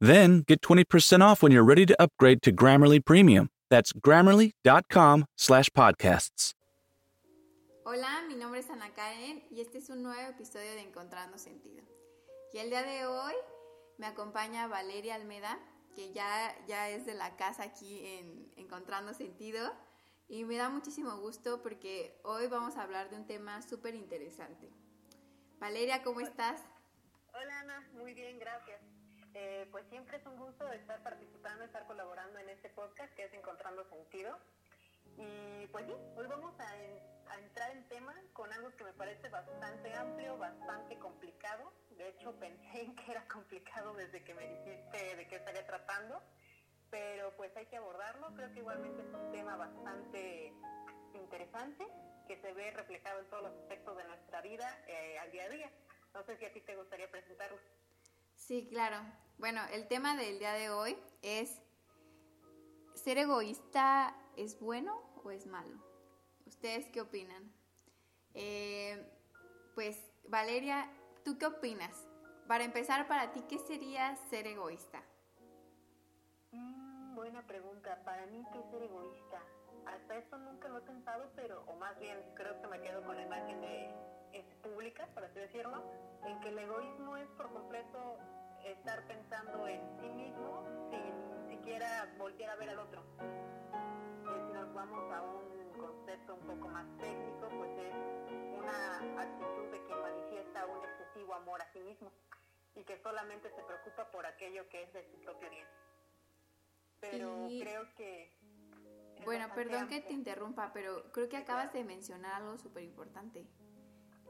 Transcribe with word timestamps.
Then 0.00 0.44
get 0.48 0.62
20% 0.62 1.20
off 1.20 1.42
when 1.42 1.52
you're 1.52 1.62
ready 1.62 1.84
to 1.84 1.94
upgrade 2.00 2.40
to 2.42 2.52
Grammarly 2.52 3.04
Premium. 3.04 3.50
That's 3.68 3.92
grammarly.com 3.92 5.26
slash 5.36 5.68
podcasts. 5.70 6.54
Hola, 7.84 8.22
mi 8.28 8.34
nombre 8.34 8.60
es 8.60 8.70
Ana 8.70 8.90
Karen 8.94 9.42
y 9.50 9.60
este 9.60 9.78
es 9.78 9.90
un 9.90 10.02
nuevo 10.02 10.30
episodio 10.30 10.70
de 10.72 10.80
Encontrando 10.80 11.38
Sentido. 11.38 11.82
Y 12.52 12.58
el 12.58 12.70
día 12.70 12.82
de 12.82 13.04
hoy 13.06 13.34
me 13.98 14.06
acompaña 14.06 14.68
Valeria 14.68 15.16
Almeda, 15.16 15.58
que 15.94 16.12
ya, 16.12 16.54
ya 16.66 16.88
es 16.88 17.04
de 17.04 17.14
la 17.14 17.36
casa 17.36 17.64
aquí 17.64 18.06
en 18.06 18.52
Encontrando 18.56 19.12
Sentido. 19.12 19.72
Y 20.28 20.44
me 20.44 20.56
da 20.56 20.70
muchísimo 20.70 21.16
gusto 21.18 21.62
porque 21.62 22.18
hoy 22.22 22.46
vamos 22.46 22.76
a 22.76 22.82
hablar 22.82 23.10
de 23.10 23.16
un 23.16 23.26
tema 23.26 23.60
súper 23.62 23.94
interesante. 23.94 24.70
Valeria, 25.58 26.02
¿cómo 26.02 26.20
estás? 26.20 26.62
Hola 27.34 27.60
Ana, 27.60 27.88
muy 27.94 28.14
bien, 28.14 28.38
gracias. 28.38 28.99
Eh, 29.34 29.68
pues 29.70 29.84
siempre 29.88 30.16
es 30.16 30.26
un 30.26 30.36
gusto 30.36 30.70
estar 30.72 31.02
participando, 31.02 31.64
estar 31.64 31.86
colaborando 31.86 32.38
en 32.38 32.48
este 32.48 32.68
podcast 32.70 33.12
que 33.14 33.24
es 33.24 33.32
Encontrando 33.32 33.84
Sentido. 33.88 34.36
Y 35.16 35.66
pues 35.68 35.86
sí, 35.86 35.94
hoy 36.16 36.26
vamos 36.26 36.54
a, 36.58 37.38
entrar 37.38 37.70
en 37.70 37.88
tema 37.88 38.14
con 38.32 38.52
algo 38.52 38.74
que 38.76 38.84
me 38.84 38.92
parece 38.92 39.28
bastante 39.28 39.94
amplio, 39.94 40.36
bastante 40.36 40.98
complicado. 40.98 41.72
De 41.90 42.08
hecho, 42.08 42.32
pensé 42.40 42.82
en 42.82 42.96
que 42.96 43.12
era 43.12 43.26
complicado 43.28 43.94
desde 43.94 44.24
que 44.24 44.34
me 44.34 44.48
dijiste 44.48 45.16
de 45.16 45.28
qué 45.28 45.36
estaría 45.36 45.64
tratando, 45.66 46.20
pero 46.90 47.34
pues 47.36 47.56
hay 47.56 47.66
que 47.66 47.76
abordarlo. 47.76 48.34
Creo 48.34 48.52
que 48.52 48.58
igualmente 48.58 49.02
es 49.02 49.14
un 49.14 49.30
tema 49.30 49.56
bastante 49.56 50.52
interesante 51.14 51.86
que 52.26 52.40
se 52.40 52.52
ve 52.52 52.72
reflejado 52.72 53.20
en 53.20 53.26
todos 53.30 53.44
los 53.44 53.52
aspectos 53.62 53.96
de 53.96 54.04
nuestra 54.04 54.40
vida 54.40 54.84
eh, 54.88 55.18
al 55.18 55.30
día 55.30 55.44
a 55.44 55.48
día. 55.48 55.70
No 56.14 56.24
sé 56.24 56.36
si 56.36 56.44
a 56.44 56.52
ti 56.52 56.60
te 56.62 56.74
gustaría 56.76 57.10
presentarlo. 57.10 57.58
Sí, 58.50 58.66
claro. 58.68 58.96
Bueno, 59.38 59.60
el 59.72 59.86
tema 59.86 60.16
del 60.16 60.40
día 60.40 60.52
de 60.54 60.70
hoy 60.70 60.98
es, 61.22 61.62
¿ser 62.96 63.18
egoísta 63.18 64.12
es 64.36 64.58
bueno 64.58 65.00
o 65.22 65.30
es 65.30 65.46
malo? 65.46 65.78
¿Ustedes 66.46 66.88
qué 66.88 67.00
opinan? 67.00 67.52
Eh, 68.34 69.08
pues, 69.76 69.96
Valeria, 70.26 70.90
¿tú 71.24 71.38
qué 71.38 71.46
opinas? 71.46 72.08
Para 72.48 72.64
empezar, 72.64 73.06
para 73.06 73.30
ti, 73.30 73.40
¿qué 73.48 73.60
sería 73.60 74.16
ser 74.30 74.48
egoísta? 74.48 75.00
Mm, 76.50 77.14
buena 77.14 77.46
pregunta. 77.46 78.02
Para 78.04 78.26
mí, 78.26 78.44
¿qué 78.52 78.58
es 78.58 78.66
ser 78.72 78.82
egoísta? 78.82 79.40
Hasta 79.86 80.16
eso 80.16 80.36
nunca 80.38 80.66
lo 80.66 80.78
he 80.78 80.82
pensado, 80.82 81.30
pero, 81.36 81.62
o 81.68 81.76
más 81.76 81.96
bien, 82.00 82.18
creo 82.34 82.60
que 82.60 82.66
me 82.66 82.80
quedo 82.80 83.00
con 83.04 83.14
la 83.14 83.22
imagen 83.22 83.60
de 83.60 83.94
pública, 84.62 85.08
por 85.14 85.24
así 85.24 85.38
decirlo, 85.38 85.82
en 86.24 86.40
que 86.40 86.48
el 86.48 86.58
egoísmo 86.58 87.16
es 87.16 87.28
por 87.30 87.52
completo 87.52 88.18
estar 88.64 89.06
pensando 89.06 89.66
en 89.66 89.80
sí 90.00 90.08
mismo 90.08 90.64
sin 90.90 91.50
siquiera 91.50 92.12
voltear 92.18 92.50
a 92.50 92.56
ver 92.56 92.70
al 92.70 92.78
otro. 92.78 93.02
Eh, 93.20 94.42
si 94.46 94.52
nos 94.52 94.72
vamos 94.74 95.12
a 95.12 95.22
un 95.22 95.72
concepto 95.78 96.34
un 96.34 96.46
poco 96.46 96.68
más 96.68 96.86
técnico, 96.98 97.48
pues 97.48 97.70
es 97.78 97.94
una 98.58 99.22
actitud 99.22 99.70
de 99.70 99.84
quien 99.84 100.00
manifiesta 100.00 100.66
un 100.66 100.84
excesivo 100.84 101.34
amor 101.34 101.62
a 101.62 101.72
sí 101.72 101.80
mismo 101.80 102.12
y 102.74 102.84
que 102.84 102.98
solamente 103.02 103.50
se 103.50 103.62
preocupa 103.62 104.10
por 104.10 104.26
aquello 104.26 104.68
que 104.68 104.82
es 104.82 104.92
de 104.92 105.04
su 105.10 105.20
propio 105.20 105.50
bien. 105.50 105.66
Pero 107.00 107.48
creo 107.60 107.94
que... 107.94 108.32
Bueno, 109.24 109.48
perdón 109.54 109.88
que 109.88 110.00
te 110.00 110.12
interrumpa, 110.12 110.72
pero 110.72 111.10
creo 111.12 111.28
que 111.28 111.36
acabas 111.36 111.72
de 111.72 111.84
mencionar 111.84 112.34
algo 112.34 112.56
súper 112.56 112.84
importante 112.84 113.46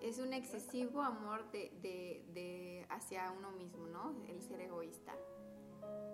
es 0.01 0.19
un 0.19 0.33
excesivo 0.33 1.03
amor 1.03 1.51
de, 1.53 2.87
hacia 2.89 3.31
uno 3.33 3.51
mismo, 3.53 3.87
¿no? 3.87 4.15
El 4.29 4.43
ser 4.43 4.61
egoísta. 4.61 5.13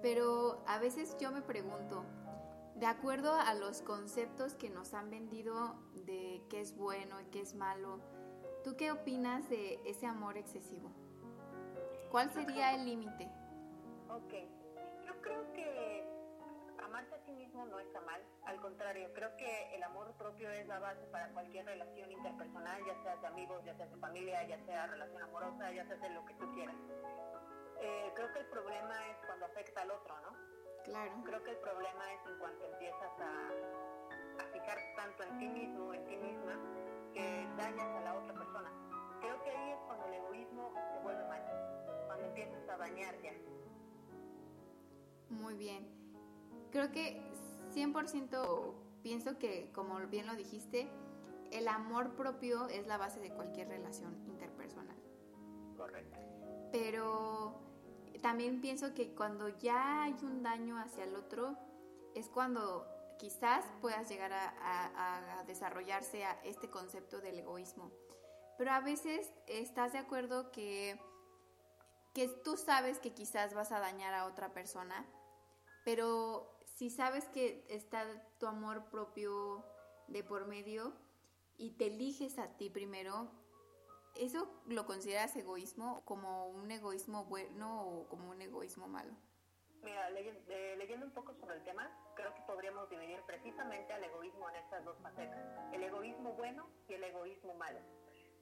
Pero 0.02 0.62
a 0.66 0.78
veces 0.78 1.16
yo 1.18 1.30
me 1.30 1.42
pregunto, 1.42 2.04
de 2.74 2.86
acuerdo 2.86 3.32
a 3.34 3.54
los 3.54 3.82
conceptos 3.82 4.54
que 4.54 4.70
nos 4.70 4.94
han 4.94 5.10
vendido 5.10 5.76
de 6.04 6.42
qué 6.48 6.60
es 6.60 6.76
bueno 6.76 7.20
y 7.20 7.24
qué 7.26 7.40
es 7.40 7.54
malo, 7.54 8.00
¿tú 8.64 8.76
qué 8.76 8.92
opinas 8.92 9.48
de 9.48 9.80
ese 9.84 10.06
amor 10.06 10.36
excesivo? 10.36 10.90
¿Cuál 12.10 12.30
sería 12.30 12.74
el 12.74 12.84
límite? 12.84 13.30
Ok, 14.08 14.34
yo 15.06 15.20
creo 15.22 15.52
que 15.52 15.75
mismo 17.56 17.66
no 17.66 17.78
está 17.78 18.00
mal, 18.02 18.20
al 18.44 18.60
contrario, 18.60 19.10
creo 19.14 19.34
que 19.36 19.74
el 19.74 19.82
amor 19.82 20.12
propio 20.18 20.50
es 20.50 20.66
la 20.66 20.78
base 20.78 21.06
para 21.06 21.32
cualquier 21.32 21.64
relación 21.64 22.12
interpersonal, 22.12 22.84
ya 22.84 23.02
sea 23.02 23.16
de 23.16 23.26
amigos, 23.26 23.64
ya 23.64 23.74
sea 23.76 23.86
de 23.86 23.96
familia, 23.96 24.46
ya 24.46 24.58
sea 24.66 24.86
relación 24.86 25.22
amorosa, 25.22 25.72
ya 25.72 25.86
sea 25.86 25.96
de 25.96 26.10
lo 26.10 26.24
que 26.26 26.34
tú 26.34 26.52
quieras. 26.52 26.76
Eh, 27.80 28.12
creo 28.14 28.32
que 28.32 28.40
el 28.40 28.46
problema 28.46 28.94
es 29.08 29.16
cuando 29.26 29.46
afecta 29.46 29.82
al 29.82 29.90
otro, 29.90 30.20
¿no? 30.20 30.36
Claro. 30.84 31.12
Creo 31.24 31.42
que 31.42 31.50
el 31.50 31.56
problema 31.58 32.12
es 32.12 32.20
en 32.26 32.38
cuanto 32.38 32.64
empiezas 32.64 33.20
a, 33.20 34.42
a 34.42 34.46
fijar 34.52 34.78
tanto 34.96 35.22
en 35.24 35.38
ti 35.38 35.48
mismo, 35.48 35.94
en 35.94 36.06
ti 36.06 36.16
misma, 36.16 36.58
que 37.14 37.48
dañas 37.56 37.88
a 37.88 38.00
la 38.02 38.14
otra 38.18 38.34
persona. 38.34 38.70
Creo 39.20 39.42
que 39.42 39.50
ahí 39.50 39.70
es 39.70 39.78
cuando 39.86 40.06
el 40.06 40.14
egoísmo 40.14 40.72
se 40.92 40.98
vuelve 41.02 41.24
mal, 41.24 41.42
cuando 42.06 42.26
empiezas 42.26 42.68
a 42.68 42.76
dañar 42.76 43.14
ya. 43.22 43.32
Muy 45.30 45.54
bien. 45.54 45.96
Creo 46.70 46.90
que 46.90 47.22
100% 47.76 48.74
pienso 49.02 49.38
que, 49.38 49.70
como 49.72 49.98
bien 50.06 50.26
lo 50.26 50.34
dijiste, 50.34 50.88
el 51.52 51.68
amor 51.68 52.16
propio 52.16 52.68
es 52.68 52.86
la 52.86 52.96
base 52.96 53.20
de 53.20 53.30
cualquier 53.30 53.68
relación 53.68 54.16
interpersonal. 54.26 54.96
Correcto. 55.76 56.18
Pero 56.72 57.60
también 58.22 58.60
pienso 58.60 58.94
que 58.94 59.14
cuando 59.14 59.48
ya 59.58 60.04
hay 60.04 60.16
un 60.22 60.42
daño 60.42 60.78
hacia 60.78 61.04
el 61.04 61.14
otro, 61.14 61.56
es 62.14 62.28
cuando 62.28 62.86
quizás 63.18 63.64
puedas 63.80 64.08
llegar 64.08 64.32
a, 64.32 65.44
desarrollarse 65.46 66.24
a 66.24 66.32
este 66.44 66.68
concepto 66.70 67.20
del 67.20 67.38
egoísmo. 67.38 67.92
Pero 68.58 68.72
a 68.72 68.80
veces 68.80 69.32
estás 69.46 69.92
de 69.92 69.98
acuerdo 69.98 70.50
que, 70.50 70.98
que 72.14 72.28
tú 72.28 72.56
sabes 72.56 72.98
que 72.98 73.12
quizás 73.12 73.54
vas 73.54 73.70
a 73.70 73.80
dañar 73.80 74.14
a 74.14 74.26
otra 74.26 74.52
persona, 74.52 75.06
pero 75.84 76.55
si 76.76 76.90
sabes 76.90 77.24
que 77.30 77.64
está 77.70 78.04
tu 78.38 78.46
amor 78.46 78.90
propio 78.90 79.64
de 80.08 80.22
por 80.22 80.46
medio 80.46 80.92
y 81.56 81.70
te 81.70 81.86
eliges 81.86 82.38
a 82.38 82.54
ti 82.58 82.68
primero, 82.68 83.30
¿eso 84.14 84.46
lo 84.66 84.84
consideras 84.84 85.34
egoísmo 85.36 86.04
como 86.04 86.48
un 86.48 86.70
egoísmo 86.70 87.24
bueno 87.24 87.82
o 87.82 88.08
como 88.08 88.28
un 88.28 88.42
egoísmo 88.42 88.88
malo? 88.88 89.14
Mira, 89.82 90.10
eh, 90.10 90.74
leyendo 90.76 91.06
un 91.06 91.12
poco 91.12 91.32
sobre 91.36 91.56
el 91.56 91.64
tema, 91.64 91.90
creo 92.14 92.34
que 92.34 92.42
podríamos 92.42 92.90
dividir 92.90 93.22
precisamente 93.26 93.94
al 93.94 94.04
egoísmo 94.04 94.50
en 94.50 94.56
estas 94.56 94.84
dos 94.84 94.98
facetas, 95.00 95.72
el 95.72 95.82
egoísmo 95.82 96.34
bueno 96.34 96.68
y 96.88 96.92
el 96.92 97.04
egoísmo 97.04 97.54
malo. 97.54 97.78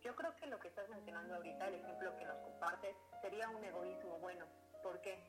Yo 0.00 0.16
creo 0.16 0.34
que 0.34 0.46
lo 0.46 0.58
que 0.58 0.68
estás 0.68 0.88
mencionando 0.88 1.36
ahorita, 1.36 1.68
el 1.68 1.74
ejemplo 1.74 2.16
que 2.16 2.24
nos 2.24 2.38
compartes, 2.40 2.96
sería 3.22 3.48
un 3.48 3.62
egoísmo 3.62 4.18
bueno. 4.18 4.44
¿Por 4.82 5.00
qué? 5.02 5.22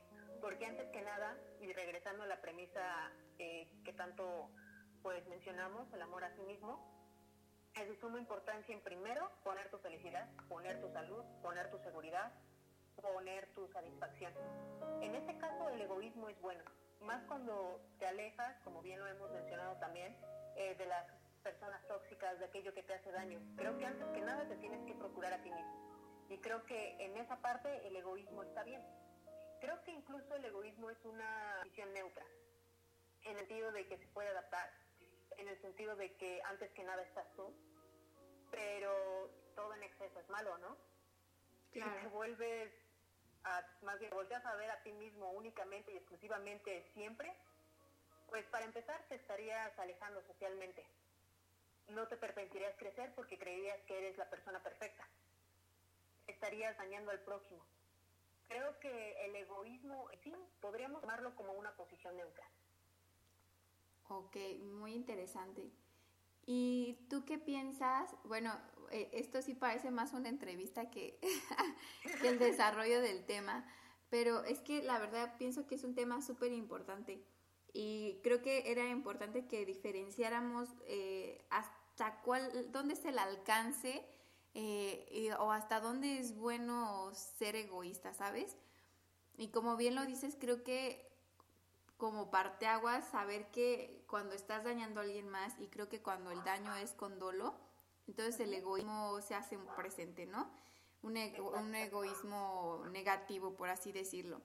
Porque 0.45 0.67
antes 0.67 0.87
que 0.91 1.01
nada, 1.01 1.35
y 1.59 1.73
regresando 1.73 2.21
a 2.21 2.27
la 2.27 2.39
premisa 2.39 3.11
eh, 3.39 3.67
que 3.83 3.93
tanto 3.93 4.51
pues 5.01 5.25
mencionamos, 5.27 5.91
el 5.91 5.99
amor 6.03 6.23
a 6.23 6.35
sí 6.35 6.43
mismo, 6.43 6.79
es 7.73 7.89
de 7.89 7.99
suma 7.99 8.19
importancia 8.19 8.75
en 8.75 8.79
primero 8.81 9.31
poner 9.43 9.71
tu 9.71 9.79
felicidad, 9.79 10.29
poner 10.47 10.79
tu 10.79 10.91
salud, 10.93 11.23
poner 11.41 11.71
tu 11.71 11.79
seguridad, 11.79 12.31
poner 13.01 13.47
tu 13.55 13.67
satisfacción. 13.69 14.33
En 15.01 15.15
este 15.15 15.35
caso 15.39 15.67
el 15.69 15.81
egoísmo 15.81 16.29
es 16.29 16.39
bueno, 16.41 16.63
más 17.01 17.23
cuando 17.23 17.81
te 17.97 18.05
alejas, 18.05 18.55
como 18.63 18.83
bien 18.83 18.99
lo 18.99 19.07
hemos 19.07 19.31
mencionado 19.31 19.77
también, 19.77 20.15
eh, 20.57 20.75
de 20.77 20.85
las 20.85 21.07
personas 21.41 21.81
tóxicas, 21.87 22.37
de 22.37 22.45
aquello 22.45 22.71
que 22.71 22.83
te 22.83 22.93
hace 22.93 23.11
daño. 23.11 23.39
Creo 23.57 23.79
que 23.79 23.85
antes 23.87 24.07
que 24.09 24.21
nada 24.21 24.47
te 24.47 24.57
tienes 24.57 24.85
que 24.85 24.93
procurar 24.93 25.33
a 25.33 25.41
ti 25.41 25.49
mismo. 25.49 26.27
Y 26.29 26.37
creo 26.37 26.63
que 26.65 27.03
en 27.03 27.17
esa 27.17 27.37
parte 27.41 27.87
el 27.87 27.95
egoísmo 27.95 28.43
está 28.43 28.63
bien. 28.63 28.83
Creo 29.59 29.81
que 29.83 29.91
incluso 29.91 30.35
el 30.35 30.45
egoísmo 30.45 30.89
es 30.89 30.97
una 31.05 31.61
visión 31.63 31.91
neutra, 31.93 32.25
en 33.23 33.37
el 33.37 33.47
sentido 33.47 33.71
de 33.71 33.87
que 33.87 33.97
se 33.97 34.07
puede 34.07 34.29
adaptar, 34.29 34.69
en 35.37 35.47
el 35.47 35.59
sentido 35.61 35.95
de 35.95 36.15
que 36.17 36.41
antes 36.43 36.71
que 36.71 36.83
nada 36.83 37.01
estás 37.01 37.27
tú, 37.35 37.53
pero 38.51 39.29
todo 39.55 39.73
en 39.73 39.83
exceso 39.83 40.19
es 40.19 40.29
malo, 40.29 40.57
¿no? 40.59 40.77
Claro. 41.71 41.93
Si 41.95 42.01
te 42.01 42.07
vuelves 42.07 42.73
a, 43.43 43.65
más 43.81 43.99
bien, 43.99 44.11
volteas 44.11 44.45
a 44.45 44.55
ver 44.55 44.69
a 44.71 44.81
ti 44.83 44.91
mismo 44.93 45.31
únicamente 45.31 45.91
y 45.91 45.97
exclusivamente 45.97 46.89
siempre, 46.93 47.35
pues 48.27 48.45
para 48.47 48.65
empezar 48.65 49.03
te 49.07 49.15
estarías 49.15 49.77
alejando 49.79 50.21
socialmente. 50.23 50.85
No 51.89 52.07
te 52.07 52.17
permitirías 52.17 52.75
crecer 52.77 53.13
porque 53.15 53.37
creerías 53.37 53.79
que 53.85 53.97
eres 53.97 54.17
la 54.17 54.29
persona 54.29 54.61
perfecta. 54.61 55.07
Estarías 56.27 56.75
dañando 56.77 57.11
al 57.11 57.19
próximo. 57.19 57.63
Creo 58.47 58.79
que 58.79 59.25
el 59.25 59.35
egoísmo, 59.35 60.07
sí, 60.23 60.33
podríamos 60.61 61.01
tomarlo 61.01 61.35
como 61.35 61.53
una 61.53 61.75
posición 61.75 62.15
neutra. 62.15 62.45
Ok, 64.07 64.37
muy 64.63 64.93
interesante. 64.93 65.71
¿Y 66.45 67.07
tú 67.09 67.25
qué 67.25 67.39
piensas? 67.39 68.15
Bueno, 68.23 68.53
eh, 68.91 69.09
esto 69.13 69.41
sí 69.41 69.55
parece 69.55 69.89
más 69.89 70.13
una 70.13 70.29
entrevista 70.29 70.91
que, 70.91 71.19
que 72.21 72.27
el 72.27 72.37
desarrollo 72.37 73.01
del 73.01 73.25
tema, 73.25 73.65
pero 74.09 74.43
es 74.43 74.59
que 74.59 74.83
la 74.83 74.99
verdad 74.99 75.37
pienso 75.37 75.65
que 75.65 75.75
es 75.75 75.83
un 75.83 75.95
tema 75.95 76.21
súper 76.21 76.51
importante 76.51 77.25
y 77.73 78.21
creo 78.23 78.41
que 78.41 78.71
era 78.71 78.87
importante 78.87 79.47
que 79.47 79.65
diferenciáramos 79.65 80.69
eh, 80.87 81.45
hasta 81.49 82.21
cuál, 82.21 82.71
dónde 82.71 82.93
es 82.93 83.03
el 83.03 83.19
alcance 83.19 84.05
eh, 84.55 85.31
o 85.39 85.51
hasta 85.51 85.81
dónde 85.81 86.17
es 86.17 86.35
bueno 86.35 87.11
ser 87.13 87.55
egoísta, 87.55 88.13
¿sabes? 88.13 88.57
Y 89.37 89.49
como 89.49 89.75
bien 89.75 89.95
lo 89.95 90.05
dices, 90.05 90.37
creo 90.39 90.63
que 90.63 91.05
como 91.97 92.31
parteaguas 92.31 93.07
saber 93.09 93.51
que 93.51 94.03
cuando 94.07 94.33
estás 94.33 94.63
dañando 94.63 95.01
a 95.01 95.03
alguien 95.03 95.29
más 95.29 95.53
y 95.59 95.67
creo 95.67 95.89
que 95.89 96.01
cuando 96.01 96.31
el 96.31 96.43
daño 96.43 96.73
es 96.75 96.93
con 96.93 97.19
dolo, 97.19 97.53
entonces 98.07 98.39
el 98.39 98.53
egoísmo 98.53 99.19
se 99.21 99.35
hace 99.35 99.57
presente, 99.75 100.25
¿no? 100.25 100.49
Un, 101.01 101.17
un 101.17 101.75
egoísmo 101.75 102.83
negativo, 102.91 103.55
por 103.55 103.69
así 103.69 103.91
decirlo. 103.91 104.41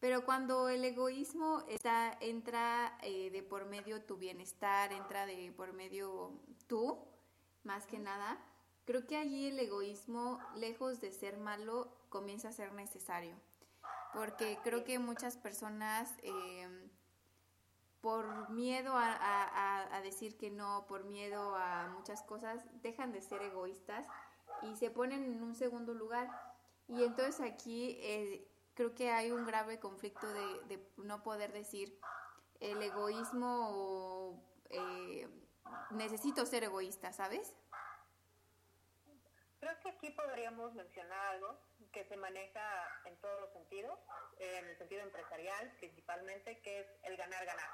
Pero 0.00 0.24
cuando 0.24 0.68
el 0.68 0.84
egoísmo 0.84 1.64
está, 1.68 2.16
entra 2.20 2.96
eh, 3.02 3.30
de 3.30 3.42
por 3.42 3.64
medio 3.64 4.02
tu 4.02 4.16
bienestar, 4.16 4.92
entra 4.92 5.26
de 5.26 5.52
por 5.56 5.72
medio 5.72 6.32
tú, 6.68 6.98
más 7.64 7.86
que 7.86 7.98
nada, 7.98 8.38
creo 8.88 9.06
que 9.06 9.18
allí 9.18 9.48
el 9.48 9.60
egoísmo, 9.60 10.40
lejos 10.56 10.98
de 10.98 11.12
ser 11.12 11.36
malo, 11.36 11.92
comienza 12.08 12.48
a 12.48 12.52
ser 12.52 12.72
necesario. 12.72 13.36
Porque 14.14 14.58
creo 14.64 14.82
que 14.84 14.98
muchas 14.98 15.36
personas, 15.36 16.10
em, 16.22 16.88
por 18.00 18.48
miedo 18.48 18.94
a, 18.96 20.00
decir 20.02 20.38
que 20.38 20.48
no, 20.48 20.86
por 20.88 21.04
miedo 21.04 21.54
a 21.54 21.88
muchas 21.88 22.22
cosas, 22.22 22.64
dejan 22.80 23.12
de 23.12 23.20
ser 23.20 23.42
egoístas 23.42 24.06
y 24.62 24.74
se 24.76 24.90
ponen 24.90 25.22
en 25.22 25.42
un 25.42 25.54
segundo 25.54 25.92
lugar. 25.92 26.26
Y 26.86 27.04
entonces 27.04 27.42
aquí 27.42 27.98
eh, 28.00 28.48
creo 28.72 28.94
que 28.94 29.10
hay 29.10 29.32
un 29.32 29.44
grave 29.44 29.78
conflicto 29.78 30.26
de, 30.66 30.82
no 30.96 31.22
poder 31.22 31.52
decir 31.52 32.00
el 32.60 32.82
egoísmo 32.82 34.42
eh, 34.70 35.28
necesito 35.90 36.46
ser 36.46 36.64
egoísta, 36.64 37.12
¿sabes? 37.12 37.54
Creo 39.60 39.80
que 39.80 39.88
aquí 39.90 40.10
podríamos 40.10 40.74
mencionar 40.74 41.34
algo 41.34 41.58
que 41.92 42.04
se 42.04 42.16
maneja 42.16 43.00
en 43.06 43.16
todos 43.20 43.40
los 43.40 43.52
sentidos, 43.52 43.98
en 44.38 44.66
el 44.66 44.78
sentido 44.78 45.02
empresarial 45.02 45.72
principalmente, 45.78 46.60
que 46.60 46.80
es 46.80 46.86
el 47.04 47.16
ganar-ganar. 47.16 47.70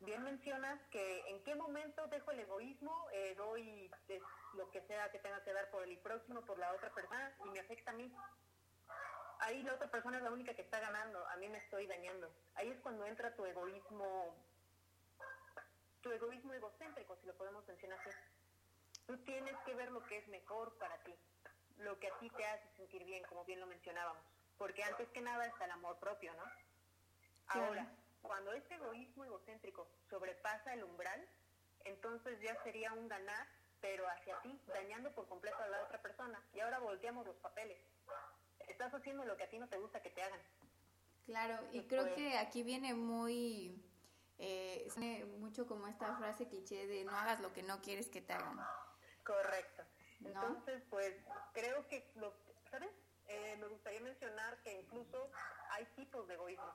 Bien 0.00 0.22
mencionas 0.22 0.80
que 0.90 1.28
en 1.28 1.44
qué 1.44 1.54
momento 1.54 2.06
dejo 2.06 2.30
el 2.30 2.40
egoísmo, 2.40 3.08
eh, 3.12 3.34
doy 3.36 3.90
lo 4.54 4.70
que 4.70 4.80
sea 4.86 5.10
que 5.10 5.18
tenga 5.18 5.42
que 5.44 5.52
dar 5.52 5.70
por 5.70 5.82
el 5.82 5.98
próximo, 5.98 6.40
por 6.46 6.58
la 6.58 6.72
otra 6.72 6.90
persona, 6.94 7.36
y 7.44 7.50
me 7.50 7.60
afecta 7.60 7.90
a 7.90 7.94
mí 7.94 8.10
ahí 9.40 9.62
la 9.62 9.74
otra 9.74 9.90
persona 9.90 10.18
es 10.18 10.22
la 10.22 10.30
única 10.30 10.54
que 10.54 10.62
está 10.62 10.80
ganando, 10.80 11.26
a 11.28 11.36
mí 11.36 11.48
me 11.48 11.58
estoy 11.58 11.86
dañando. 11.86 12.32
Ahí 12.54 12.68
es 12.68 12.80
cuando 12.80 13.06
entra 13.06 13.34
tu 13.34 13.44
egoísmo, 13.44 14.36
tu 16.02 16.10
egoísmo 16.12 16.54
egocéntrico, 16.54 17.16
si 17.16 17.26
lo 17.26 17.36
podemos 17.36 17.66
mencionar 17.66 17.98
así. 18.00 18.10
Tú 19.10 19.18
tienes 19.24 19.56
que 19.66 19.74
ver 19.74 19.90
lo 19.90 20.04
que 20.06 20.18
es 20.18 20.28
mejor 20.28 20.72
para 20.78 20.96
ti, 21.02 21.12
lo 21.78 21.98
que 21.98 22.06
a 22.06 22.18
ti 22.20 22.30
te 22.30 22.46
hace 22.46 22.68
sentir 22.76 23.04
bien, 23.04 23.24
como 23.28 23.44
bien 23.44 23.58
lo 23.58 23.66
mencionábamos. 23.66 24.22
Porque 24.56 24.84
antes 24.84 25.08
que 25.08 25.20
nada 25.20 25.46
está 25.46 25.64
el 25.64 25.72
amor 25.72 25.98
propio, 25.98 26.32
¿no? 26.34 26.44
Ahora, 27.48 27.90
cuando 28.22 28.52
este 28.52 28.76
egoísmo 28.76 29.24
egocéntrico 29.24 29.88
sobrepasa 30.08 30.74
el 30.74 30.84
umbral, 30.84 31.28
entonces 31.86 32.40
ya 32.40 32.54
sería 32.62 32.92
un 32.92 33.08
ganar, 33.08 33.48
pero 33.80 34.06
hacia 34.08 34.40
ti, 34.42 34.60
dañando 34.68 35.12
por 35.12 35.26
completo 35.26 35.58
a 35.58 35.66
la 35.66 35.82
otra 35.82 36.00
persona. 36.00 36.40
Y 36.54 36.60
ahora 36.60 36.78
volteamos 36.78 37.26
los 37.26 37.36
papeles 37.38 37.78
estás 38.68 38.94
haciendo 38.94 39.24
lo 39.24 39.36
que 39.36 39.42
a 39.42 39.48
ti 39.48 39.58
no 39.58 39.68
te 39.68 39.78
gusta 39.78 40.00
que 40.00 40.10
te 40.10 40.22
hagan. 40.22 40.40
Claro, 41.24 41.58
y 41.72 41.82
creo 41.82 42.14
que 42.14 42.38
aquí 42.38 42.62
viene 42.62 42.94
muy, 42.94 43.84
eh, 44.38 44.88
mucho 45.38 45.66
como 45.66 45.88
esta 45.88 46.16
frase 46.16 46.46
cliché 46.46 46.86
de 46.86 47.04
no 47.04 47.10
hagas 47.16 47.40
lo 47.40 47.52
que 47.52 47.62
no 47.62 47.80
quieres 47.82 48.08
que 48.08 48.20
te 48.20 48.32
hagan. 48.32 48.58
Correcto. 49.30 49.84
Entonces, 50.24 50.82
pues 50.90 51.14
creo 51.52 51.86
que, 51.86 52.10
lo, 52.16 52.34
¿sabes? 52.70 52.90
Eh, 53.28 53.56
me 53.58 53.68
gustaría 53.68 54.00
mencionar 54.00 54.60
que 54.62 54.72
incluso 54.72 55.30
hay 55.70 55.84
tipos 55.96 56.26
de 56.26 56.34
egoísmo. 56.34 56.74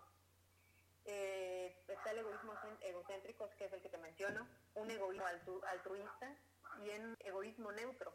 Eh, 1.04 1.84
está 1.88 2.12
el 2.12 2.20
egoísmo 2.20 2.54
egocéntrico, 2.82 3.50
que 3.58 3.66
es 3.66 3.74
el 3.74 3.82
que 3.82 3.90
te 3.90 3.98
menciono, 3.98 4.48
un 4.76 4.90
egoísmo 4.90 5.26
altruista 5.68 6.34
y 6.80 6.90
un 6.90 7.18
egoísmo 7.20 7.72
neutro. 7.74 8.14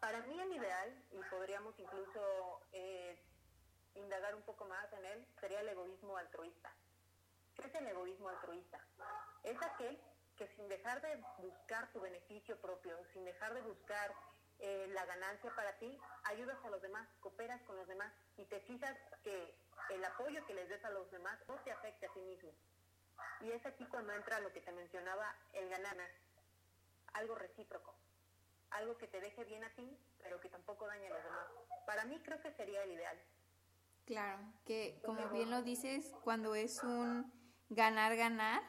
Para 0.00 0.20
mí 0.22 0.40
el 0.40 0.52
ideal, 0.52 1.04
y 1.10 1.18
podríamos 1.28 1.76
incluso 1.78 2.62
eh, 2.72 3.20
indagar 3.96 4.34
un 4.36 4.42
poco 4.42 4.64
más 4.66 4.92
en 4.92 5.04
él, 5.06 5.26
sería 5.40 5.60
el 5.60 5.68
egoísmo 5.68 6.16
altruista. 6.16 6.72
¿Qué 7.56 7.66
es 7.66 7.74
el 7.74 7.86
egoísmo 7.88 8.28
altruista? 8.28 8.80
Es 9.42 9.60
aquel 9.60 10.00
que 10.42 10.56
sin 10.56 10.68
dejar 10.68 11.00
de 11.00 11.22
buscar 11.38 11.92
tu 11.92 12.00
beneficio 12.00 12.60
propio, 12.60 12.96
sin 13.12 13.24
dejar 13.24 13.54
de 13.54 13.62
buscar 13.62 14.12
eh, 14.58 14.88
la 14.92 15.06
ganancia 15.06 15.54
para 15.54 15.72
ti, 15.78 15.96
ayudas 16.24 16.56
a 16.64 16.70
los 16.70 16.82
demás, 16.82 17.08
cooperas 17.20 17.62
con 17.62 17.76
los 17.76 17.86
demás 17.86 18.12
y 18.36 18.44
te 18.46 18.58
fijas 18.60 18.96
que 19.22 19.54
el 19.90 20.04
apoyo 20.04 20.44
que 20.46 20.54
les 20.54 20.68
des 20.68 20.84
a 20.84 20.90
los 20.90 21.08
demás 21.12 21.38
no 21.46 21.54
te 21.60 21.70
afecte 21.70 22.06
a 22.06 22.12
ti 22.12 22.20
mismo. 22.20 22.50
Y 23.42 23.52
es 23.52 23.64
aquí 23.66 23.86
cuando 23.86 24.12
entra 24.14 24.40
lo 24.40 24.52
que 24.52 24.60
te 24.60 24.72
mencionaba, 24.72 25.32
el 25.52 25.68
ganar, 25.68 25.96
algo 27.12 27.36
recíproco 27.36 27.94
algo 28.70 28.96
que 28.96 29.06
te 29.06 29.20
deje 29.20 29.44
bien 29.44 29.62
a 29.64 29.68
ti, 29.74 29.98
pero 30.22 30.40
que 30.40 30.48
tampoco 30.48 30.86
dañe 30.86 31.06
a 31.06 31.10
los 31.10 31.22
demás. 31.22 31.46
Para 31.84 32.06
mí 32.06 32.18
creo 32.24 32.40
que 32.40 32.50
sería 32.52 32.82
el 32.84 32.92
ideal. 32.92 33.18
Claro, 34.06 34.38
que 34.64 34.98
como 35.04 35.28
bien 35.28 35.50
lo 35.50 35.60
dices, 35.60 36.10
cuando 36.24 36.54
es 36.54 36.82
un 36.82 37.30
ganar-ganar, 37.68 38.62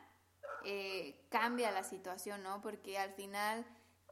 eh, 0.66 1.26
cambia 1.30 1.72
la 1.72 1.84
situación, 1.84 2.44
¿no? 2.44 2.62
Porque 2.62 2.98
al 2.98 3.14
final 3.14 3.66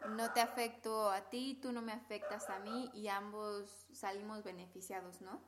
no 0.10 0.34
te 0.34 0.42
afecto 0.42 1.10
a 1.10 1.30
ti, 1.30 1.60
tú 1.62 1.72
no 1.72 1.82
me 1.82 1.94
afectas 1.94 2.50
a 2.50 2.60
mí 2.60 2.90
y 2.94 3.08
ambos 3.08 3.88
salimos 3.94 4.44
beneficiados, 4.44 5.22
¿no? 5.22 5.42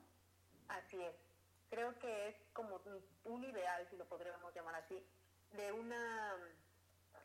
Así 0.67 1.01
es. 1.01 1.15
Creo 1.69 1.97
que 1.99 2.29
es 2.29 2.35
como 2.53 2.79
un 3.25 3.43
ideal, 3.43 3.87
si 3.89 3.97
lo 3.97 4.05
podríamos 4.05 4.53
llamar 4.53 4.75
así, 4.75 5.03
de 5.53 5.71
una 5.71 6.35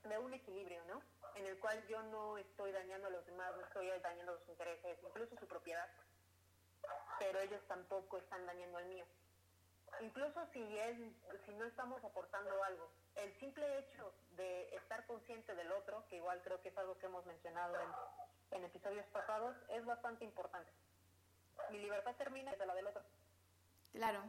de 0.05 0.19
un 0.19 0.33
equilibrio, 0.33 0.83
¿no? 0.87 1.03
En 1.35 1.47
el 1.47 1.59
cual 1.59 1.85
yo 1.87 2.03
no 2.05 2.39
estoy 2.39 2.73
dañando 2.73 3.09
a 3.09 3.11
los 3.11 3.27
demás, 3.27 3.55
no 3.57 3.65
estoy 3.65 3.89
dañando 4.01 4.39
sus 4.39 4.49
intereses, 4.49 4.99
incluso 5.07 5.37
su 5.37 5.47
propiedad, 5.47 5.87
pero 7.19 7.41
ellos 7.41 7.61
tampoco 7.69 8.19
están 8.19 8.47
dañando 8.47 8.79
al 8.79 8.87
mío. 8.87 9.05
Incluso 10.01 10.47
si, 10.53 10.61
él, 10.79 11.15
si 11.45 11.55
no 11.55 11.65
estamos 11.65 12.03
aportando 12.05 12.63
algo, 12.65 12.91
el 13.17 13.33
simple 13.39 13.79
hecho 13.79 14.13
de 14.37 14.75
estar 14.77 15.07
consciente 15.07 15.55
del 15.55 15.73
otro, 15.73 16.05
que 16.09 16.17
igual 16.17 16.41
creo 16.43 16.61
que 16.61 16.69
es 16.69 16.79
algo 16.79 16.99
que 16.99 17.07
hemos 17.07 17.27
mencionado 17.27 17.75
en, 17.81 18.59
en 18.59 18.65
episodios 18.65 19.07
pasados, 19.07 19.57
es 19.71 19.85
bastante 19.85 20.25
importante. 20.25 20.71
Mi 21.71 21.79
libertad 21.79 22.15
termina 22.17 22.53
desde 22.53 22.67
la 22.67 22.75
del 22.75 22.87
otro. 22.87 23.03
Claro. 23.93 24.23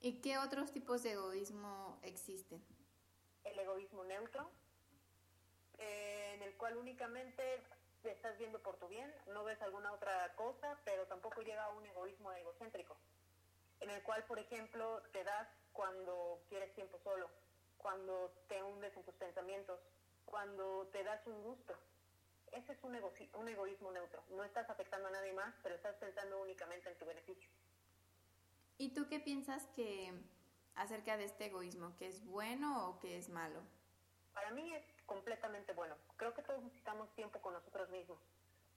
¿Y 0.00 0.20
qué 0.20 0.38
otros 0.38 0.72
tipos 0.72 1.02
de 1.02 1.12
egoísmo 1.12 1.98
existen? 2.02 2.64
el 3.52 3.58
egoísmo 3.58 4.04
neutro, 4.04 4.50
eh, 5.78 6.32
en 6.34 6.42
el 6.42 6.54
cual 6.56 6.76
únicamente 6.76 7.62
te 8.02 8.12
estás 8.12 8.38
viendo 8.38 8.60
por 8.60 8.76
tu 8.76 8.88
bien, 8.88 9.12
no 9.28 9.44
ves 9.44 9.60
alguna 9.62 9.92
otra 9.92 10.34
cosa, 10.36 10.78
pero 10.84 11.06
tampoco 11.06 11.42
llega 11.42 11.64
a 11.64 11.70
un 11.70 11.86
egoísmo 11.86 12.32
egocéntrico, 12.32 12.96
en 13.80 13.90
el 13.90 14.02
cual, 14.02 14.24
por 14.24 14.38
ejemplo, 14.38 15.02
te 15.12 15.24
das 15.24 15.48
cuando 15.72 16.42
quieres 16.48 16.74
tiempo 16.74 16.98
solo, 17.04 17.30
cuando 17.76 18.32
te 18.48 18.62
hundes 18.62 18.96
en 18.96 19.04
tus 19.04 19.14
pensamientos, 19.14 19.80
cuando 20.24 20.88
te 20.92 21.04
das 21.04 21.26
un 21.26 21.42
gusto. 21.42 21.74
Ese 22.52 22.72
es 22.72 22.78
un, 22.82 22.98
un 23.34 23.48
egoísmo 23.48 23.92
neutro. 23.92 24.22
No 24.30 24.44
estás 24.44 24.68
afectando 24.70 25.08
a 25.08 25.10
nadie 25.10 25.32
más, 25.32 25.54
pero 25.62 25.74
estás 25.74 25.94
pensando 25.96 26.40
únicamente 26.40 26.88
en 26.88 26.98
tu 26.98 27.06
beneficio. 27.06 27.48
¿Y 28.78 28.94
tú 28.94 29.08
qué 29.08 29.20
piensas 29.20 29.66
que 29.74 30.12
acerca 30.74 31.16
de 31.16 31.24
este 31.24 31.46
egoísmo, 31.46 31.96
que 31.96 32.06
es 32.06 32.24
bueno 32.24 32.88
o 32.88 32.98
que 33.00 33.18
es 33.18 33.28
malo? 33.28 33.60
Para 34.32 34.50
mí 34.52 34.74
es 34.74 34.84
completamente 35.04 35.72
bueno. 35.72 35.96
Creo 36.16 36.32
que 36.32 36.42
todos 36.42 36.62
necesitamos 36.62 37.12
tiempo 37.14 37.40
con 37.40 37.54
nosotros 37.54 37.88
mismos 37.90 38.18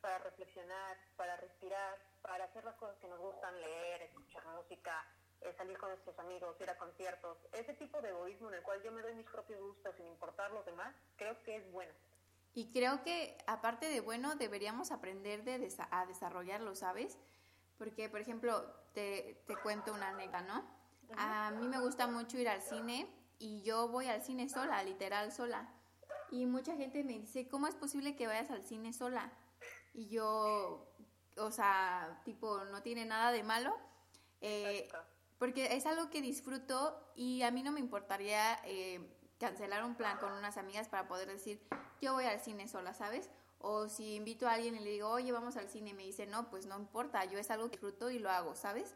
para 0.01 0.17
reflexionar, 0.17 0.97
para 1.15 1.37
respirar, 1.37 1.97
para 2.21 2.45
hacer 2.45 2.63
las 2.63 2.75
cosas 2.75 2.97
que 2.99 3.07
nos 3.07 3.19
gustan, 3.19 3.59
leer, 3.59 4.01
escuchar 4.03 4.45
música, 4.47 5.05
eh, 5.41 5.53
salir 5.57 5.77
con 5.77 5.89
nuestros 5.89 6.17
amigos, 6.19 6.55
ir 6.59 6.69
a 6.69 6.77
conciertos. 6.77 7.37
Ese 7.53 7.73
tipo 7.73 8.01
de 8.01 8.09
egoísmo 8.09 8.49
en 8.49 8.55
el 8.55 8.63
cual 8.63 8.81
yo 8.83 8.91
me 8.91 9.01
doy 9.01 9.15
mis 9.15 9.29
propios 9.29 9.59
gustos 9.59 9.95
sin 9.95 10.07
importar 10.07 10.51
los 10.51 10.65
demás, 10.65 10.95
creo 11.17 11.41
que 11.43 11.57
es 11.57 11.71
bueno. 11.71 11.93
Y 12.53 12.71
creo 12.71 13.01
que 13.03 13.37
aparte 13.47 13.87
de 13.87 14.01
bueno, 14.01 14.35
deberíamos 14.35 14.91
aprender 14.91 15.43
de 15.43 15.69
a 15.89 16.05
desarrollarlo, 16.05 16.75
¿sabes? 16.75 17.17
Porque, 17.77 18.09
por 18.09 18.19
ejemplo, 18.19 18.61
te, 18.93 19.41
te 19.47 19.55
cuento 19.55 19.93
una 19.93 20.09
anécdota, 20.09 20.41
¿no? 20.41 20.81
A 21.17 21.51
mí 21.51 21.67
me 21.67 21.79
gusta 21.79 22.07
mucho 22.07 22.37
ir 22.37 22.47
al 22.47 22.61
cine 22.61 23.07
y 23.39 23.63
yo 23.63 23.87
voy 23.87 24.07
al 24.07 24.21
cine 24.21 24.49
sola, 24.49 24.83
literal 24.83 25.31
sola. 25.31 25.73
Y 26.29 26.45
mucha 26.45 26.75
gente 26.75 27.03
me 27.03 27.19
dice, 27.19 27.47
¿cómo 27.47 27.67
es 27.67 27.75
posible 27.75 28.15
que 28.15 28.27
vayas 28.27 28.51
al 28.51 28.63
cine 28.63 28.93
sola? 28.93 29.31
Y 29.93 30.07
yo, 30.07 30.90
o 31.37 31.51
sea, 31.51 32.21
tipo, 32.25 32.63
no 32.65 32.81
tiene 32.81 33.05
nada 33.05 33.31
de 33.31 33.43
malo. 33.43 33.75
Eh, 34.41 34.89
porque 35.37 35.75
es 35.75 35.85
algo 35.85 36.09
que 36.09 36.21
disfruto 36.21 36.99
y 37.15 37.41
a 37.41 37.51
mí 37.51 37.63
no 37.63 37.71
me 37.71 37.79
importaría 37.79 38.59
eh, 38.63 38.99
cancelar 39.39 39.83
un 39.83 39.95
plan 39.95 40.17
con 40.19 40.31
unas 40.33 40.57
amigas 40.57 40.87
para 40.87 41.07
poder 41.07 41.27
decir, 41.27 41.59
yo 41.99 42.13
voy 42.13 42.25
al 42.25 42.39
cine 42.39 42.67
sola, 42.67 42.93
¿sabes? 42.93 43.29
O 43.59 43.89
si 43.89 44.15
invito 44.15 44.47
a 44.47 44.53
alguien 44.53 44.75
y 44.75 44.79
le 44.79 44.91
digo, 44.91 45.09
oye, 45.09 45.31
vamos 45.31 45.57
al 45.57 45.67
cine 45.67 45.91
y 45.91 45.93
me 45.93 46.03
dice, 46.03 46.27
no, 46.27 46.49
pues 46.49 46.65
no 46.65 46.77
importa, 46.77 47.25
yo 47.25 47.39
es 47.39 47.49
algo 47.49 47.69
que 47.69 47.77
disfruto 47.77 48.09
y 48.09 48.19
lo 48.19 48.29
hago, 48.29 48.55
¿sabes? 48.55 48.95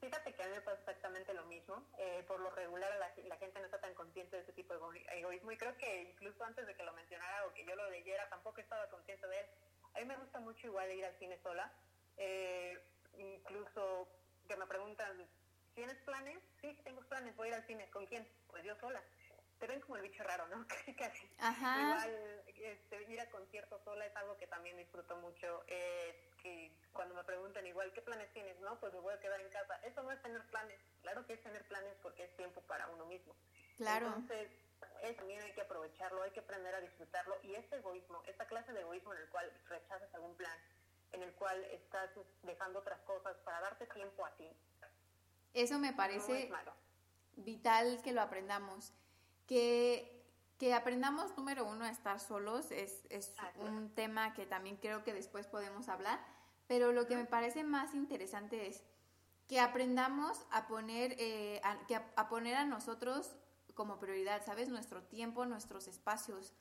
Fíjate 0.00 0.34
que 0.34 0.42
a 0.42 0.46
mí 0.46 0.54
me 0.54 0.60
pasa 0.60 0.78
exactamente 0.78 1.34
lo 1.34 1.44
mismo. 1.46 1.82
Eh, 1.98 2.24
por 2.28 2.38
lo 2.38 2.50
regular 2.50 2.90
la, 2.98 3.24
la, 3.24 3.36
gente 3.36 3.58
no 3.58 3.64
está 3.64 3.80
tan 3.80 3.94
consciente 3.94 4.36
de 4.36 4.42
ese 4.42 4.52
tipo 4.52 4.72
de 4.72 5.04
egoísmo 5.18 5.50
y 5.50 5.56
creo 5.56 5.76
que 5.78 6.02
incluso 6.02 6.44
antes 6.44 6.66
de 6.66 6.76
que 6.76 6.84
lo 6.84 6.92
mencionara 6.92 7.46
o 7.46 7.52
que 7.52 7.64
yo 7.64 7.74
lo 7.74 7.90
leyera 7.90 8.28
tampoco 8.28 8.60
estaba 8.60 8.88
consciente 8.88 9.26
de 9.26 9.40
él. 9.40 9.46
A 9.96 10.00
mí 10.00 10.04
me 10.04 10.16
gusta 10.16 10.40
mucho 10.40 10.66
igual 10.66 10.92
ir 10.92 11.04
al 11.04 11.18
cine 11.18 11.38
sola. 11.42 11.72
Eh, 12.18 12.78
incluso 13.18 14.08
que 14.46 14.56
me 14.56 14.66
preguntan, 14.66 15.26
¿tienes 15.74 15.96
planes? 16.04 16.38
Sí, 16.60 16.78
tengo 16.84 17.00
planes, 17.02 17.34
voy 17.36 17.48
a 17.48 17.50
ir 17.50 17.54
al 17.54 17.66
cine. 17.66 17.88
¿Con 17.90 18.06
quién? 18.06 18.28
Pues 18.48 18.62
yo 18.64 18.76
sola 18.76 19.02
te 19.58 19.66
ven 19.66 19.80
como 19.80 19.96
el 19.96 20.02
bicho 20.02 20.22
raro, 20.22 20.46
¿no? 20.48 20.66
Casi. 20.98 21.26
Igual 21.26 22.44
este, 22.56 23.02
ir 23.10 23.20
a 23.20 23.30
conciertos 23.30 23.82
sola 23.84 24.06
es 24.06 24.16
algo 24.16 24.36
que 24.36 24.46
también 24.46 24.76
disfruto 24.76 25.16
mucho. 25.16 25.64
Eh, 25.66 26.30
que 26.42 26.72
cuando 26.92 27.14
me 27.14 27.24
preguntan 27.24 27.66
igual, 27.66 27.92
¿qué 27.92 28.02
planes 28.02 28.32
tienes? 28.32 28.58
No, 28.60 28.78
pues 28.78 28.92
me 28.92 29.00
voy 29.00 29.14
a 29.14 29.20
quedar 29.20 29.40
en 29.40 29.48
casa. 29.50 29.76
Eso 29.84 30.02
no 30.02 30.12
es 30.12 30.22
tener 30.22 30.42
planes. 30.48 30.78
Claro 31.02 31.26
que 31.26 31.34
es 31.34 31.42
tener 31.42 31.66
planes 31.68 31.94
porque 32.02 32.24
es 32.24 32.36
tiempo 32.36 32.60
para 32.62 32.88
uno 32.88 33.06
mismo. 33.06 33.34
Claro. 33.76 34.06
Entonces, 34.06 34.50
eso 35.02 35.18
también 35.18 35.42
hay 35.42 35.52
que 35.52 35.62
aprovecharlo, 35.62 36.22
hay 36.22 36.30
que 36.30 36.40
aprender 36.40 36.74
a 36.74 36.80
disfrutarlo. 36.80 37.36
Y 37.42 37.54
este 37.54 37.76
egoísmo, 37.76 38.22
esta 38.26 38.46
clase 38.46 38.72
de 38.72 38.80
egoísmo 38.80 39.12
en 39.14 39.20
el 39.20 39.28
cual 39.28 39.52
rechazas 39.68 40.14
algún 40.14 40.34
plan, 40.36 40.58
en 41.12 41.22
el 41.22 41.32
cual 41.34 41.62
estás 41.64 42.10
dejando 42.42 42.80
otras 42.80 43.00
cosas 43.02 43.36
para 43.44 43.60
darte 43.60 43.86
tiempo 43.86 44.24
a 44.24 44.30
ti. 44.36 44.48
Eso 45.54 45.78
me 45.78 45.92
parece 45.92 46.50
vital 47.36 48.00
que 48.02 48.12
lo 48.12 48.20
aprendamos 48.22 48.92
que, 49.46 50.24
que 50.58 50.74
aprendamos, 50.74 51.36
número 51.36 51.64
uno, 51.64 51.84
a 51.84 51.90
estar 51.90 52.20
solos 52.20 52.70
es, 52.70 53.06
es 53.10 53.32
un 53.56 53.90
tema 53.94 54.34
que 54.34 54.46
también 54.46 54.76
creo 54.76 55.04
que 55.04 55.14
después 55.14 55.46
podemos 55.46 55.88
hablar, 55.88 56.20
pero 56.66 56.92
lo 56.92 57.06
que 57.06 57.16
me 57.16 57.24
parece 57.24 57.62
más 57.62 57.94
interesante 57.94 58.66
es 58.66 58.82
que 59.48 59.60
aprendamos 59.60 60.44
a 60.50 60.66
poner, 60.66 61.14
eh, 61.18 61.60
a, 61.62 61.86
que 61.86 61.94
a, 61.94 62.28
poner 62.28 62.56
a 62.56 62.64
nosotros 62.64 63.36
como 63.76 64.00
prioridad, 64.00 64.44
¿sabes? 64.44 64.68
Nuestro 64.68 65.04
tiempo, 65.04 65.46
nuestros 65.46 65.86
espacios, 65.86 66.52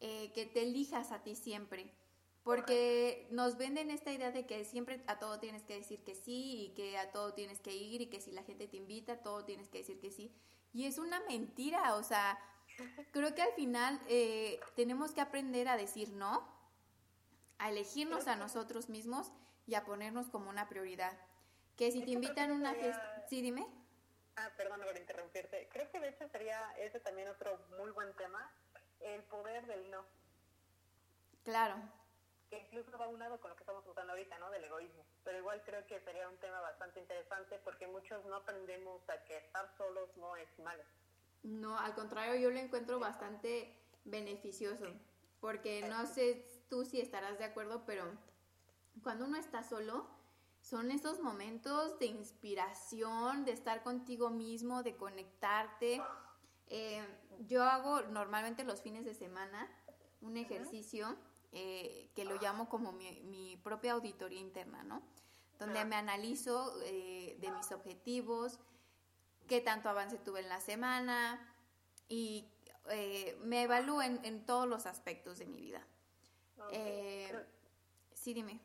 eh, 0.00 0.30
que 0.34 0.44
te 0.44 0.64
elijas 0.64 1.12
a 1.12 1.22
ti 1.22 1.34
siempre. 1.34 1.94
Porque 2.42 3.26
nos 3.30 3.56
venden 3.56 3.90
esta 3.90 4.12
idea 4.12 4.30
de 4.30 4.46
que 4.46 4.64
siempre 4.64 5.02
a 5.06 5.18
todo 5.18 5.40
tienes 5.40 5.64
que 5.64 5.74
decir 5.74 6.04
que 6.04 6.14
sí 6.14 6.66
y 6.66 6.74
que 6.74 6.98
a 6.98 7.10
todo 7.10 7.32
tienes 7.32 7.60
que 7.60 7.74
ir 7.74 8.02
y 8.02 8.06
que 8.06 8.20
si 8.20 8.30
la 8.30 8.42
gente 8.42 8.68
te 8.68 8.76
invita, 8.76 9.22
todo 9.22 9.44
tienes 9.44 9.68
que 9.68 9.78
decir 9.78 9.98
que 9.98 10.10
sí. 10.10 10.30
Y 10.72 10.84
es 10.84 10.98
una 10.98 11.20
mentira, 11.20 11.94
o 11.96 12.02
sea, 12.02 12.38
creo 13.10 13.34
que 13.34 13.42
al 13.42 13.52
final 13.54 14.00
eh, 14.08 14.60
tenemos 14.76 15.12
que 15.12 15.22
aprender 15.22 15.68
a 15.68 15.76
decir 15.76 16.12
no, 16.12 16.46
a 17.58 17.70
elegirnos 17.70 18.28
a 18.28 18.36
nosotros 18.36 18.88
mismos 18.88 19.32
y 19.66 19.74
a 19.74 19.84
ponernos 19.84 20.28
como 20.28 20.50
una 20.50 20.68
prioridad. 20.68 21.18
Que 21.76 21.90
si 21.90 22.02
te 22.02 22.10
invitan 22.10 22.50
a 22.50 22.54
una 22.54 22.74
fiesta... 22.74 23.26
Sí, 23.28 23.42
dime. 23.42 23.66
Ah, 24.36 24.50
perdón 24.56 24.80
por 24.82 24.96
interrumpirte. 24.96 25.68
Creo 25.72 25.90
que 25.90 26.00
de 26.00 26.08
hecho 26.08 26.28
sería 26.28 26.72
ese 26.78 27.00
también 27.00 27.28
otro 27.28 27.58
muy 27.78 27.90
buen 27.90 28.12
tema, 28.14 28.50
el 29.00 29.22
poder 29.24 29.66
del 29.66 29.90
no. 29.90 30.04
Claro. 31.44 31.76
Que 32.50 32.58
incluso 32.58 32.96
va 32.98 33.08
unado 33.08 33.40
con 33.40 33.50
lo 33.50 33.56
que 33.56 33.62
estamos 33.62 33.84
tratando 33.84 34.12
ahorita, 34.12 34.38
¿no? 34.38 34.50
Del 34.50 34.64
egoísmo 34.64 35.06
pero 35.26 35.38
igual 35.38 35.60
creo 35.66 35.84
que 35.88 36.00
sería 36.00 36.28
un 36.28 36.36
tema 36.36 36.60
bastante 36.60 37.00
interesante 37.00 37.58
porque 37.64 37.88
muchos 37.88 38.24
no 38.26 38.36
aprendemos 38.36 39.02
a 39.10 39.24
que 39.24 39.36
estar 39.38 39.68
solos 39.76 40.08
no 40.16 40.36
es 40.36 40.48
malo. 40.60 40.84
No, 41.42 41.76
al 41.76 41.96
contrario, 41.96 42.36
yo 42.36 42.50
lo 42.50 42.60
encuentro 42.60 43.00
bastante 43.00 43.76
beneficioso, 44.04 44.86
porque 45.40 45.82
no 45.88 46.06
sé 46.06 46.46
tú 46.70 46.84
si 46.84 47.00
estarás 47.00 47.38
de 47.38 47.44
acuerdo, 47.44 47.82
pero 47.86 48.04
cuando 49.02 49.24
uno 49.24 49.36
está 49.36 49.64
solo, 49.64 50.06
son 50.68 50.90
esos 50.90 51.20
momentos 51.20 51.96
de 52.00 52.06
inspiración, 52.06 53.44
de 53.44 53.52
estar 53.52 53.84
contigo 53.84 54.30
mismo, 54.30 54.82
de 54.82 54.96
conectarte. 54.96 56.02
Eh, 56.66 57.06
yo 57.46 57.62
hago 57.62 58.02
normalmente 58.02 58.64
los 58.64 58.80
fines 58.80 59.04
de 59.04 59.14
semana 59.14 59.70
un 60.22 60.36
ejercicio 60.36 61.16
eh, 61.52 62.10
que 62.16 62.24
lo 62.24 62.34
llamo 62.40 62.68
como 62.68 62.90
mi, 62.90 63.20
mi, 63.22 63.56
propia 63.58 63.92
auditoría 63.92 64.40
interna, 64.40 64.82
¿no? 64.82 65.02
Donde 65.60 65.84
me 65.84 65.94
analizo 65.94 66.74
eh, 66.82 67.36
de 67.40 67.50
mis 67.52 67.70
objetivos, 67.70 68.58
qué 69.46 69.60
tanto 69.60 69.88
avance 69.88 70.18
tuve 70.18 70.40
en 70.40 70.48
la 70.48 70.60
semana 70.60 71.54
y 72.08 72.44
eh, 72.90 73.38
me 73.44 73.62
evalúo 73.62 74.02
en, 74.02 74.44
todos 74.44 74.68
los 74.68 74.84
aspectos 74.86 75.38
de 75.38 75.46
mi 75.46 75.60
vida. 75.60 75.86
sí, 78.12 78.34
dime. 78.34 78.60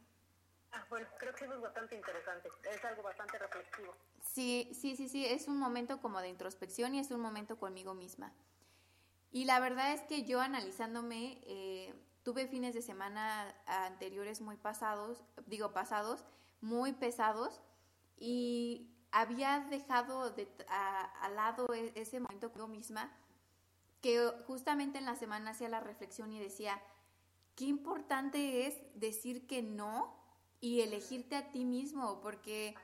Ah, 0.74 0.86
bueno, 0.90 1.08
creo 1.18 1.34
que 1.36 1.46
eso 1.46 1.54
es 1.54 1.62
bastante 1.62 1.96
interesante, 1.96 2.50
es 2.70 2.86
algo 2.86 3.04
bastante 3.04 3.38
reflexivo. 3.38 3.96
Sí, 4.22 4.70
sí, 4.74 4.96
sí, 4.96 5.10
sí, 5.10 5.26
es 5.26 5.48
un 5.48 5.58
momento 5.58 6.00
como 6.02 6.22
de 6.22 6.30
introspección 6.30 6.96
y 6.96 7.00
es 7.00 7.12
un 7.12 7.20
momento 7.20 7.58
conmigo 7.58 7.94
misma. 7.94 8.34
Y 9.32 9.46
la 9.46 9.60
verdad 9.60 9.94
es 9.94 10.02
que 10.02 10.24
yo 10.24 10.40
analizándome, 10.40 11.42
Tuve 12.24 12.48
fines 12.48 12.76
de 12.76 12.84
semana 12.84 13.56
anteriores 13.66 14.42
muy 14.42 14.56
pasados, 14.56 15.24
digo 15.48 15.74
pasados, 15.74 16.24
muy 16.62 16.94
pesados 16.94 17.62
y 18.16 18.92
había 19.12 19.66
dejado 19.72 20.30
de, 20.30 20.48
al 20.68 21.36
lado 21.36 21.74
e, 21.74 21.92
ese 21.96 22.20
momento 22.20 22.52
conmigo 22.52 22.68
misma 22.68 23.12
que 24.02 24.32
justamente 24.46 25.00
en 25.00 25.06
la 25.06 25.16
semana 25.16 25.52
hacía 25.52 25.68
la 25.68 25.80
reflexión 25.80 26.32
y 26.32 26.40
decía, 26.40 26.80
qué 27.56 27.66
importante 27.66 28.68
es 28.68 28.76
decir 28.94 29.48
que 29.48 29.64
no 29.64 30.21
y 30.62 30.82
elegirte 30.82 31.36
a 31.36 31.52
ti 31.52 31.66
mismo, 31.66 32.22
porque 32.22 32.76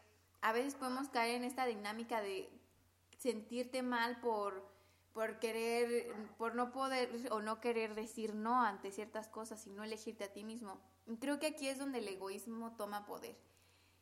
a 0.42 0.52
veces 0.52 0.76
podemos 0.76 1.08
caer 1.10 1.36
en 1.36 1.46
esta 1.46 1.66
dinámica 1.66 2.22
de 2.22 2.50
sentirte 3.18 3.82
mal 3.82 4.20
por 4.20 4.76
por 5.18 5.40
querer, 5.40 6.14
por 6.38 6.54
no 6.54 6.72
poder 6.72 7.10
o 7.32 7.42
no 7.42 7.60
querer 7.60 7.96
decir 7.96 8.36
no 8.36 8.62
ante 8.62 8.92
ciertas 8.92 9.28
cosas 9.28 9.66
y 9.66 9.72
no 9.72 9.84
elegirte 9.84 10.26
a 10.26 10.32
ti 10.32 10.44
mismo. 10.44 10.80
Creo 11.20 11.40
que 11.40 11.48
aquí 11.48 11.68
es 11.68 11.80
donde 11.80 11.98
el 11.98 12.08
egoísmo 12.08 12.76
toma 12.76 13.08
poder. 13.08 13.36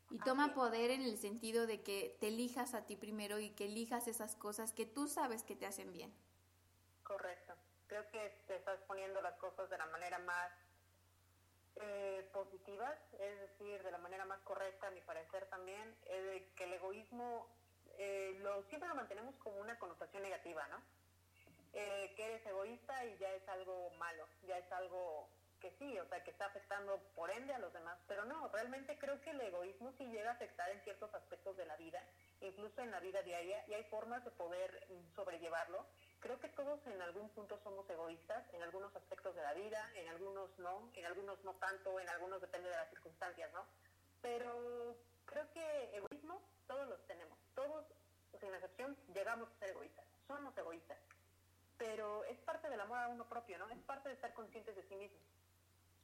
Y 0.09 0.19
toma 0.19 0.53
poder 0.53 0.91
en 0.91 1.03
el 1.03 1.17
sentido 1.17 1.67
de 1.67 1.81
que 1.83 2.17
te 2.19 2.27
elijas 2.27 2.73
a 2.73 2.85
ti 2.85 2.97
primero 2.97 3.39
y 3.39 3.51
que 3.51 3.67
elijas 3.67 4.09
esas 4.09 4.35
cosas 4.35 4.73
que 4.73 4.85
tú 4.85 5.07
sabes 5.07 5.43
que 5.43 5.55
te 5.55 5.65
hacen 5.65 5.93
bien. 5.93 6.13
Correcto. 7.03 7.53
Creo 7.87 8.05
que 8.11 8.43
te 8.45 8.57
estás 8.57 8.81
poniendo 8.81 9.21
las 9.21 9.37
cosas 9.37 9.69
de 9.69 9.77
la 9.77 9.85
manera 9.85 10.19
más 10.19 10.51
eh, 11.81 12.29
positiva, 12.31 12.93
es 13.19 13.39
decir, 13.39 13.83
de 13.83 13.91
la 13.91 13.97
manera 13.97 14.25
más 14.25 14.39
correcta, 14.41 14.87
a 14.87 14.91
mi 14.91 15.01
parecer 15.01 15.45
también, 15.47 15.95
es 16.05 16.43
que 16.55 16.63
el 16.63 16.73
egoísmo 16.73 17.47
eh, 17.97 18.37
lo, 18.41 18.63
siempre 18.63 18.89
lo 18.89 18.95
mantenemos 18.95 19.35
como 19.35 19.59
una 19.59 19.77
connotación 19.79 20.23
negativa, 20.23 20.67
¿no? 20.67 20.81
Eh, 21.73 22.13
que 22.15 22.25
eres 22.25 22.45
egoísta 22.45 23.05
y 23.05 23.17
ya 23.17 23.31
es 23.33 23.47
algo 23.49 23.89
malo, 23.99 24.25
ya 24.47 24.57
es 24.57 24.71
algo 24.71 25.27
que 25.59 25.71
sí, 25.79 25.99
o 25.99 26.07
sea, 26.07 26.23
que 26.23 26.31
está 26.31 26.45
afectando 26.45 26.97
por 27.15 27.29
ende 27.31 27.53
a 27.53 27.59
los 27.59 27.73
demás, 27.73 27.97
pero 28.07 28.23
no, 28.25 28.47
realmente 28.49 28.97
creo 28.97 29.19
que 29.21 29.31
el 29.31 29.41
egoísmo 29.41 29.91
sí 29.97 30.05
llega 30.05 30.29
a 30.29 30.33
afectar 30.33 30.69
en 30.69 30.81
ciertos 30.81 31.13
aspectos 31.13 31.57
de 31.57 31.65
la 31.65 31.75
vida, 31.75 32.01
incluso 32.41 32.81
en 32.81 32.91
la 32.91 32.99
vida 32.99 33.21
diaria, 33.23 33.65
y 33.67 33.73
hay 33.73 33.83
formas 33.85 34.23
de 34.23 34.31
poder 34.31 34.87
mm, 34.89 35.15
sobrellevarlo. 35.15 35.85
Creo 36.25 36.39
que 36.39 36.49
todos 36.49 36.79
en 36.87 36.99
algún 37.03 37.29
punto 37.29 37.59
somos 37.63 37.87
egoístas, 37.87 38.43
en 38.51 38.63
algunos 38.63 38.95
aspectos 38.95 39.35
de 39.35 39.43
la 39.43 39.53
vida, 39.53 39.91
en 39.93 40.09
algunos 40.09 40.49
no, 40.57 40.89
en 40.95 41.05
algunos 41.05 41.37
no 41.43 41.53
tanto, 41.53 41.99
en 41.99 42.09
algunos 42.09 42.41
depende 42.41 42.67
de 42.67 42.75
las 42.75 42.89
circunstancias, 42.89 43.53
¿no? 43.53 43.63
Pero 44.23 44.97
creo 45.25 45.47
que 45.51 45.95
egoísmo 45.95 46.41
todos 46.65 46.87
los 46.87 46.99
tenemos, 47.05 47.37
todos, 47.53 47.85
sin 48.39 48.51
excepción, 48.55 48.97
llegamos 49.13 49.49
a 49.51 49.59
ser 49.59 49.69
egoístas, 49.69 50.03
somos 50.25 50.57
egoístas. 50.57 50.97
Pero 51.77 52.23
es 52.23 52.39
parte 52.39 52.71
del 52.71 52.81
amor 52.81 52.97
a 52.97 53.07
uno 53.09 53.29
propio, 53.29 53.59
¿no? 53.59 53.69
Es 53.69 53.83
parte 53.83 54.09
de 54.09 54.15
estar 54.15 54.33
conscientes 54.33 54.75
de 54.75 54.81
sí 54.89 54.95
mismos. 54.95 55.21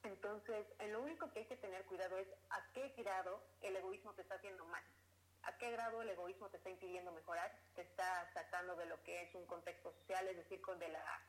Entonces, 0.03 0.67
en 0.77 0.93
lo 0.93 1.01
único 1.01 1.31
que 1.31 1.39
hay 1.39 1.45
que 1.45 1.57
tener 1.57 1.83
cuidado 1.85 2.19
es 2.19 2.27
a 2.51 2.63
qué 2.73 2.89
grado 2.95 3.41
el 3.63 3.75
egoísmo 3.75 4.13
te 4.13 4.21
está 4.21 4.35
haciendo 4.35 4.65
mal. 4.65 4.83
¿A 5.43 5.57
qué 5.57 5.71
grado 5.71 6.03
el 6.03 6.09
egoísmo 6.09 6.49
te 6.49 6.57
está 6.57 6.69
impidiendo 6.69 7.11
mejorar? 7.11 7.51
Te 7.73 7.81
está 7.81 8.29
sacando 8.33 8.70
de 8.81 8.87
lo 8.87 9.01
que 9.03 9.21
es 9.21 9.35
un 9.35 9.45
contexto 9.45 9.91
social, 9.93 10.27
es 10.27 10.37
decir, 10.37 10.61
con 10.61 10.77
de 10.79 10.89
la 10.89 11.21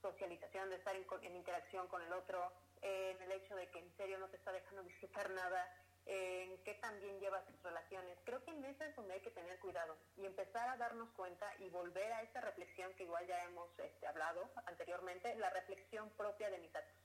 socialización, 0.00 0.70
de 0.70 0.76
estar 0.76 0.94
en, 0.94 1.36
interacción 1.36 1.88
con 1.88 2.02
el 2.02 2.12
otro, 2.12 2.52
en 2.80 3.20
el 3.22 3.32
hecho 3.32 3.56
de 3.56 3.68
que 3.70 3.80
en 3.80 3.96
serio 3.96 4.18
no 4.18 4.28
te 4.28 4.36
está 4.36 4.52
dejando 4.52 4.82
disfrutar 4.84 5.30
nada, 5.30 5.68
en 6.08 6.56
qué 6.62 6.74
también 6.74 7.18
llevas 7.18 7.44
tus 7.46 7.60
relaciones. 7.64 8.16
Creo 8.24 8.42
que 8.44 8.52
en 8.52 8.64
eso 8.64 8.84
es 8.84 8.94
donde 8.94 9.14
hay 9.14 9.20
que 9.20 9.32
tener 9.32 9.58
cuidado 9.58 9.96
y 10.16 10.24
empezar 10.24 10.68
a 10.68 10.76
darnos 10.76 11.10
cuenta 11.16 11.52
y 11.58 11.68
volver 11.70 12.12
a 12.12 12.22
esa 12.22 12.40
reflexión 12.40 12.94
que 12.94 13.02
igual 13.02 13.26
ya 13.26 13.42
hemos 13.42 13.68
este, 13.80 14.06
hablado 14.06 14.48
anteriormente, 14.66 15.34
la 15.34 15.50
reflexión 15.50 16.08
propia 16.10 16.48
de 16.48 16.58
mis 16.58 16.74
actos. 16.74 17.02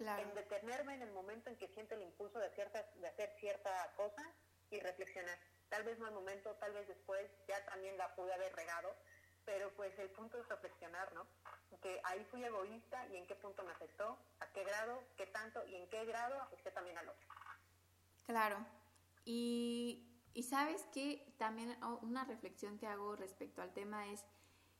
En 0.00 0.34
detenerme 0.34 0.94
en 0.94 1.02
el 1.02 1.10
momento 1.10 1.48
en 1.48 1.56
que 1.56 1.68
siento 1.68 1.94
el 1.94 2.02
impulso 2.02 2.38
de, 2.38 2.50
cierta, 2.50 2.82
de 2.96 3.08
hacer 3.08 3.34
cierta 3.40 3.92
cosa 3.96 4.22
y 4.70 4.78
reflexionar 4.78 5.38
tal 5.68 5.84
vez 5.84 5.98
no 5.98 6.06
al 6.06 6.14
momento, 6.14 6.54
tal 6.56 6.72
vez 6.72 6.86
después, 6.88 7.30
ya 7.46 7.64
también 7.66 7.96
la 7.96 8.14
pude 8.14 8.32
haber 8.32 8.54
regado, 8.54 8.94
pero 9.44 9.72
pues 9.74 9.98
el 9.98 10.10
punto 10.10 10.38
es 10.38 10.48
reflexionar, 10.48 11.12
¿no? 11.14 11.26
Que 11.80 12.00
ahí 12.04 12.24
fui 12.30 12.44
egoísta 12.44 13.06
y 13.08 13.16
en 13.16 13.26
qué 13.26 13.34
punto 13.34 13.62
me 13.62 13.72
afectó, 13.72 14.18
a 14.40 14.46
qué 14.52 14.64
grado, 14.64 15.02
qué 15.16 15.26
tanto 15.26 15.64
y 15.66 15.76
en 15.76 15.88
qué 15.88 16.04
grado 16.04 16.40
afecté 16.42 16.70
también 16.70 16.98
al 16.98 17.08
otro. 17.08 17.28
Claro. 18.26 18.58
Y, 19.24 20.06
y 20.34 20.42
sabes 20.42 20.84
que 20.92 21.34
también 21.38 21.82
oh, 21.82 21.98
una 22.02 22.24
reflexión 22.24 22.78
que 22.78 22.86
hago 22.86 23.16
respecto 23.16 23.62
al 23.62 23.72
tema 23.72 24.08
es 24.08 24.24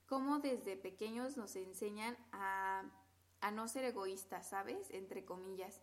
cómo 0.06 0.38
desde 0.38 0.76
pequeños 0.76 1.36
nos 1.36 1.56
enseñan 1.56 2.16
a, 2.32 2.84
a 3.40 3.50
no 3.50 3.68
ser 3.68 3.84
egoístas, 3.84 4.48
¿sabes? 4.48 4.90
Entre 4.90 5.24
comillas. 5.24 5.80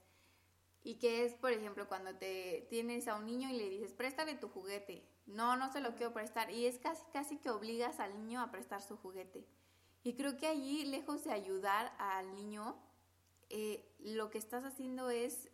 Y 0.86 0.96
que 1.00 1.25
es, 1.25 1.34
por 1.34 1.51
ejemplo, 1.51 1.88
cuando 1.88 2.15
te 2.15 2.68
tienes 2.70 3.08
a 3.08 3.15
un 3.15 3.25
niño 3.25 3.50
y 3.50 3.58
le 3.58 3.70
dices, 3.70 3.92
préstame 3.92 4.36
tu 4.36 4.50
juguete. 4.50 5.04
No, 5.25 5.58
no 5.58 5.74
se 5.74 5.82
lo 5.82 5.96
quiero 5.96 6.13
prestar. 6.13 6.51
Y 6.51 6.68
es 6.68 6.77
casi, 6.77 7.04
casi 7.12 7.38
que 7.38 7.50
obligas 7.50 8.00
al 8.00 8.15
niño 8.15 8.39
a 8.39 8.51
prestar 8.51 8.84
su 8.84 8.96
juguete. 8.96 9.48
Y 10.04 10.13
creo 10.13 10.38
que 10.38 10.46
allí, 10.46 10.86
lejos 10.86 11.24
de 11.24 11.32
ayudar 11.32 11.92
al 11.98 12.32
niño, 12.36 12.77
eh, 13.50 13.84
lo 13.98 14.30
que 14.30 14.38
estás 14.38 14.63
haciendo 14.63 15.10
es 15.10 15.50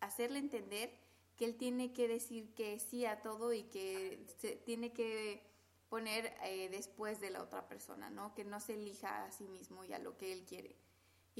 hacerle 0.00 0.38
entender 0.38 0.92
que 1.38 1.46
él 1.46 1.56
tiene 1.56 1.94
que 1.94 2.06
decir 2.06 2.52
que 2.54 2.78
sí 2.78 3.06
a 3.06 3.22
todo 3.22 3.54
y 3.54 3.62
que 3.62 4.26
se 4.38 4.56
tiene 4.56 4.92
que 4.92 5.42
poner 5.88 6.34
eh, 6.44 6.68
después 6.70 7.18
de 7.18 7.30
la 7.30 7.42
otra 7.42 7.66
persona, 7.66 8.10
¿no? 8.10 8.34
Que 8.34 8.44
no 8.44 8.60
se 8.60 8.74
elija 8.74 9.24
a 9.24 9.32
sí 9.32 9.48
mismo 9.48 9.84
y 9.84 9.94
a 9.94 9.98
lo 9.98 10.18
que 10.18 10.34
él 10.34 10.44
quiere. 10.44 10.76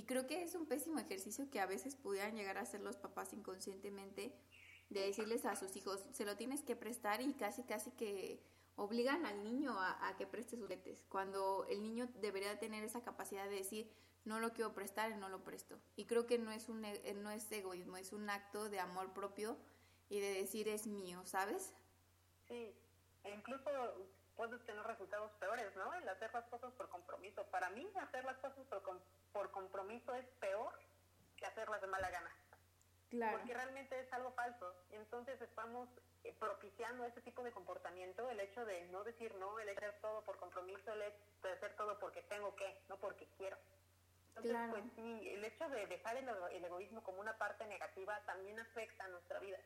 Y 0.00 0.04
creo 0.04 0.26
que 0.26 0.42
es 0.42 0.54
un 0.54 0.64
pésimo 0.64 0.98
ejercicio 0.98 1.50
que 1.50 1.60
a 1.60 1.66
veces 1.66 1.94
pudieran 1.94 2.34
llegar 2.34 2.56
a 2.56 2.62
hacer 2.62 2.80
los 2.80 2.96
papás 2.96 3.34
inconscientemente 3.34 4.34
de 4.88 5.00
decirles 5.00 5.44
a 5.44 5.56
sus 5.56 5.76
hijos, 5.76 6.06
se 6.10 6.24
lo 6.24 6.38
tienes 6.38 6.62
que 6.62 6.74
prestar 6.74 7.20
y 7.20 7.34
casi, 7.34 7.64
casi 7.64 7.90
que 7.90 8.42
obligan 8.76 9.26
al 9.26 9.44
niño 9.44 9.78
a, 9.78 10.14
que 10.16 10.26
preste 10.26 10.56
sus 10.56 10.60
juguetes, 10.60 11.04
cuando 11.10 11.66
el 11.68 11.82
niño 11.82 12.08
debería 12.22 12.58
tener 12.58 12.82
esa 12.82 13.02
capacidad 13.02 13.44
de 13.44 13.56
decir, 13.56 13.92
no 14.24 14.40
lo 14.40 14.54
quiero 14.54 14.72
prestar 14.72 15.10
y 15.10 15.16
no 15.16 15.28
lo 15.28 15.44
presto. 15.44 15.78
Y 15.96 16.06
creo 16.06 16.26
que 16.26 16.38
no 16.38 16.50
es, 16.50 16.70
un, 16.70 16.82
e, 16.82 17.12
no 17.12 17.30
es 17.30 17.52
egoísmo, 17.52 17.98
es 17.98 18.14
un 18.14 18.30
acto 18.30 18.70
de 18.70 18.80
amor 18.80 19.12
propio 19.12 19.58
y 20.08 20.20
de 20.20 20.32
decir 20.32 20.66
es 20.68 20.86
mío, 20.86 21.20
¿sabes? 21.26 21.74
Sí, 22.48 22.74
e 23.22 23.34
incluso 23.34 23.68
puedes 24.40 24.64
tener 24.64 24.82
resultados 24.84 25.30
peores, 25.32 25.76
¿no? 25.76 25.92
El 25.92 26.08
hacer 26.08 26.32
las 26.32 26.46
cosas 26.46 26.72
por 26.72 26.88
compromiso. 26.88 27.44
Para 27.50 27.68
mí, 27.70 27.86
hacer 28.00 28.24
las 28.24 28.38
cosas 28.38 28.64
por, 28.70 29.02
por 29.34 29.50
compromiso 29.50 30.14
es 30.14 30.24
peor 30.40 30.72
que 31.36 31.44
hacerlas 31.44 31.82
de 31.82 31.86
mala 31.88 32.08
gana. 32.08 32.34
Claro. 33.10 33.36
Porque 33.36 33.52
realmente 33.52 34.00
es 34.00 34.10
algo 34.14 34.32
falso. 34.32 34.74
Y 34.92 34.94
entonces 34.94 35.38
estamos 35.42 35.90
eh, 36.24 36.34
propiciando 36.38 37.04
ese 37.04 37.20
tipo 37.20 37.42
de 37.42 37.52
comportamiento, 37.52 38.30
el 38.30 38.40
hecho 38.40 38.64
de 38.64 38.86
no 38.86 39.04
decir 39.04 39.34
no, 39.34 39.58
el 39.58 39.68
hecho 39.68 39.80
de 39.82 39.86
hacer 39.88 40.00
todo 40.00 40.22
por 40.24 40.38
compromiso, 40.38 40.90
el 40.94 41.02
hecho 41.02 41.18
de 41.42 41.52
hacer 41.52 41.76
todo 41.76 41.98
porque 41.98 42.22
tengo 42.22 42.56
que, 42.56 42.80
no 42.88 42.96
porque 42.96 43.28
quiero. 43.36 43.58
Entonces, 44.28 44.56
pues 44.70 44.84
sí, 44.96 45.28
el 45.34 45.44
hecho 45.44 45.68
de 45.68 45.86
dejar 45.86 46.16
el, 46.16 46.26
el 46.52 46.64
egoísmo 46.64 47.02
como 47.02 47.20
una 47.20 47.36
parte 47.36 47.66
negativa 47.66 48.18
también 48.24 48.58
afecta 48.58 49.04
a 49.04 49.08
nuestra 49.08 49.38
vida. 49.38 49.58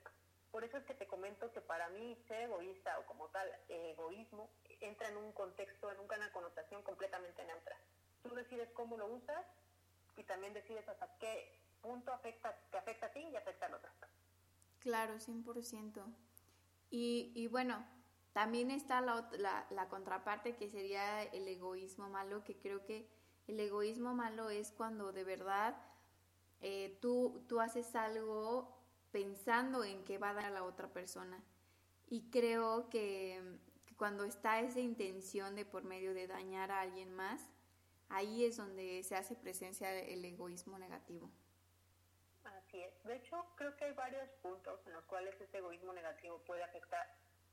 Por 0.54 0.62
eso 0.62 0.76
es 0.76 0.84
que 0.84 0.94
te 0.94 1.08
comento 1.08 1.50
que 1.50 1.60
para 1.60 1.88
mí 1.88 2.16
ser 2.28 2.42
egoísta 2.42 2.96
o 3.00 3.06
como 3.06 3.26
tal 3.30 3.50
egoísmo 3.68 4.48
entra 4.80 5.08
en 5.08 5.16
un 5.16 5.32
contexto, 5.32 5.90
en 5.90 6.00
una 6.00 6.32
connotación 6.32 6.82
completamente 6.82 7.44
neutra. 7.44 7.76
Tú 8.22 8.34
decides 8.34 8.70
cómo 8.72 8.96
lo 8.96 9.06
usas 9.06 9.44
y 10.16 10.24
también 10.24 10.54
decides 10.54 10.88
hasta 10.88 11.08
qué 11.18 11.60
punto 11.82 12.12
afecta, 12.12 12.56
te 12.70 12.78
afecta 12.78 13.06
a 13.06 13.12
ti 13.12 13.20
y 13.20 13.36
afecta 13.36 13.66
al 13.66 13.74
otro. 13.74 13.90
Claro, 14.80 15.14
100%. 15.14 16.02
Y, 16.90 17.32
y 17.34 17.46
bueno, 17.48 17.84
también 18.32 18.70
está 18.70 19.00
la, 19.00 19.28
la, 19.38 19.66
la, 19.70 19.88
contraparte 19.88 20.56
que 20.56 20.68
sería 20.68 21.22
el 21.22 21.48
egoísmo 21.48 22.08
malo, 22.08 22.44
que 22.44 22.56
creo 22.56 22.84
que 22.84 23.08
el 23.46 23.60
egoísmo 23.60 24.14
malo 24.14 24.50
es 24.50 24.72
cuando 24.72 25.12
de 25.12 25.24
verdad 25.24 25.76
eh, 26.60 26.98
tú, 27.00 27.44
tú 27.46 27.60
haces 27.60 27.94
algo 27.94 28.74
pensando 29.10 29.84
en 29.84 30.02
qué 30.04 30.18
va 30.18 30.30
a 30.30 30.34
dar 30.34 30.46
a 30.46 30.50
la 30.50 30.64
otra 30.64 30.88
persona. 30.88 31.42
Y 32.08 32.30
creo 32.30 32.88
que, 32.88 33.58
cuando 33.96 34.24
está 34.24 34.60
esa 34.60 34.80
intención 34.80 35.54
de 35.54 35.64
por 35.64 35.84
medio 35.84 36.14
de 36.14 36.26
dañar 36.26 36.70
a 36.70 36.80
alguien 36.80 37.12
más, 37.14 37.40
ahí 38.08 38.44
es 38.44 38.56
donde 38.56 39.02
se 39.02 39.16
hace 39.16 39.34
presencia 39.34 39.92
el 39.92 40.24
egoísmo 40.24 40.78
negativo. 40.78 41.30
Así 42.44 42.82
es. 42.82 43.04
De 43.04 43.16
hecho, 43.16 43.44
creo 43.56 43.76
que 43.76 43.86
hay 43.86 43.92
varios 43.92 44.28
puntos 44.42 44.80
en 44.86 44.92
los 44.92 45.04
cuales 45.04 45.38
ese 45.40 45.58
egoísmo 45.58 45.92
negativo 45.92 46.38
puede 46.46 46.62
afectar. 46.62 47.06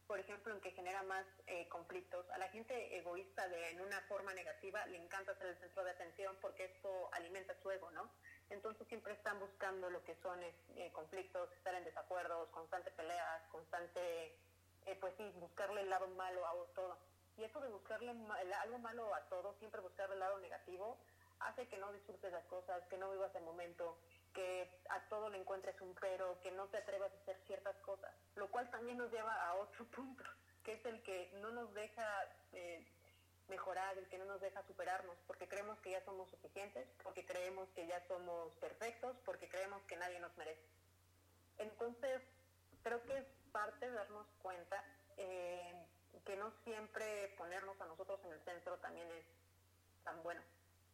Por 0.07 0.19
ejemplo, 0.19 0.53
en 0.53 0.61
que 0.61 0.71
genera 0.71 1.03
más 1.03 1.25
eh, 1.47 1.69
conflictos. 1.69 2.29
A 2.31 2.37
la 2.37 2.49
gente 2.49 2.97
egoísta 2.97 3.47
de 3.47 3.69
en 3.71 3.81
una 3.81 4.01
forma 4.01 4.33
negativa 4.33 4.85
le 4.87 4.97
encanta 4.97 5.37
ser 5.37 5.47
el 5.47 5.57
centro 5.57 5.83
de 5.83 5.91
atención 5.91 6.35
porque 6.41 6.65
esto 6.65 7.09
alimenta 7.13 7.55
su 7.61 7.71
ego, 7.71 7.89
¿no? 7.91 8.11
entonces 8.51 8.87
siempre 8.87 9.13
están 9.13 9.39
buscando 9.39 9.89
lo 9.89 10.03
que 10.03 10.15
son 10.21 10.39
eh, 10.43 10.91
conflictos, 10.93 11.51
estar 11.53 11.73
en 11.73 11.83
desacuerdos, 11.83 12.49
constantes 12.49 12.93
peleas, 12.93 13.41
constante, 13.49 14.37
eh, 14.85 14.97
pues 14.99 15.13
sí, 15.17 15.31
buscarle 15.39 15.81
el 15.81 15.89
lado 15.89 16.07
malo 16.09 16.45
a 16.45 16.53
todo. 16.75 16.97
Y 17.37 17.43
eso 17.43 17.59
de 17.61 17.69
buscarle 17.69 18.09
algo 18.61 18.79
malo 18.79 19.13
a 19.15 19.21
todo, 19.29 19.55
siempre 19.59 19.81
buscarle 19.81 20.15
el 20.15 20.19
lado 20.19 20.37
negativo, 20.39 20.97
hace 21.39 21.67
que 21.67 21.77
no 21.77 21.91
disfrutes 21.91 22.31
las 22.31 22.45
cosas, 22.45 22.83
que 22.89 22.97
no 22.97 23.11
vivas 23.11 23.33
el 23.35 23.43
momento, 23.43 23.97
que 24.33 24.69
a 24.89 24.99
todo 25.09 25.29
le 25.29 25.39
encuentres 25.39 25.79
un 25.81 25.95
pero, 25.95 26.39
que 26.41 26.51
no 26.51 26.67
te 26.67 26.77
atrevas 26.77 27.11
a 27.11 27.21
hacer 27.21 27.37
ciertas 27.47 27.75
cosas, 27.77 28.13
lo 28.35 28.49
cual 28.49 28.69
también 28.69 28.97
nos 28.97 29.11
lleva 29.11 29.33
a 29.47 29.55
otro 29.55 29.85
punto, 29.85 30.23
que 30.63 30.73
es 30.73 30.85
el 30.85 31.01
que 31.03 31.31
no 31.41 31.51
nos 31.51 31.73
deja... 31.73 32.05
Eh, 32.53 32.85
mejorar, 33.51 33.97
el 33.97 34.07
que 34.07 34.17
no 34.17 34.25
nos 34.25 34.39
deja 34.39 34.65
superarnos, 34.65 35.15
porque 35.27 35.47
creemos 35.47 35.77
que 35.81 35.91
ya 35.91 36.03
somos 36.05 36.29
suficientes, 36.31 36.87
porque 37.03 37.25
creemos 37.25 37.67
que 37.75 37.85
ya 37.85 38.01
somos 38.07 38.55
perfectos, 38.55 39.15
porque 39.25 39.49
creemos 39.49 39.83
que 39.83 39.97
nadie 39.97 40.19
nos 40.21 40.35
merece. 40.37 40.63
Entonces, 41.57 42.21
creo 42.81 43.03
que 43.03 43.17
es 43.17 43.25
parte 43.51 43.89
darnos 43.89 44.27
cuenta 44.41 44.83
eh, 45.17 45.85
que 46.25 46.35
no 46.35 46.51
siempre 46.63 47.33
ponernos 47.37 47.79
a 47.81 47.85
nosotros 47.85 48.19
en 48.25 48.33
el 48.33 48.41
centro 48.41 48.77
también 48.77 49.07
es 49.11 49.25
tan 50.03 50.21
bueno. 50.23 50.41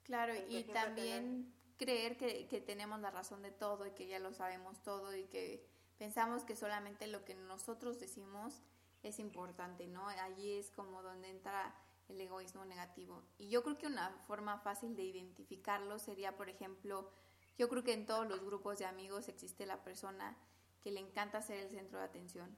Claro, 0.03 0.33
y 0.47 0.63
también 0.63 1.53
creer 1.77 2.17
que, 2.17 2.47
que 2.47 2.61
tenemos 2.61 2.99
la 3.01 3.11
razón 3.11 3.41
de 3.41 3.51
todo 3.51 3.85
y 3.85 3.91
que 3.91 4.07
ya 4.07 4.19
lo 4.19 4.33
sabemos 4.33 4.81
todo 4.83 5.13
y 5.15 5.25
que 5.25 5.67
pensamos 5.97 6.43
que 6.43 6.55
solamente 6.55 7.07
lo 7.07 7.25
que 7.25 7.35
nosotros 7.35 7.99
decimos 7.99 8.61
es 9.03 9.19
importante, 9.19 9.87
¿no? 9.87 10.07
Allí 10.07 10.53
es 10.53 10.71
como 10.71 11.01
donde 11.01 11.29
entra 11.29 11.75
el 12.09 12.21
egoísmo 12.21 12.65
negativo. 12.65 13.23
Y 13.37 13.49
yo 13.49 13.63
creo 13.63 13.77
que 13.77 13.87
una 13.87 14.11
forma 14.27 14.59
fácil 14.59 14.95
de 14.95 15.03
identificarlo 15.03 15.99
sería, 15.99 16.35
por 16.35 16.49
ejemplo, 16.49 17.11
yo 17.57 17.69
creo 17.69 17.83
que 17.83 17.93
en 17.93 18.05
todos 18.05 18.27
los 18.27 18.43
grupos 18.43 18.79
de 18.79 18.85
amigos 18.85 19.27
existe 19.27 19.65
la 19.65 19.83
persona 19.83 20.37
que 20.81 20.91
le 20.91 20.99
encanta 20.99 21.41
ser 21.41 21.57
el 21.59 21.69
centro 21.69 21.99
de 21.99 22.05
atención. 22.05 22.57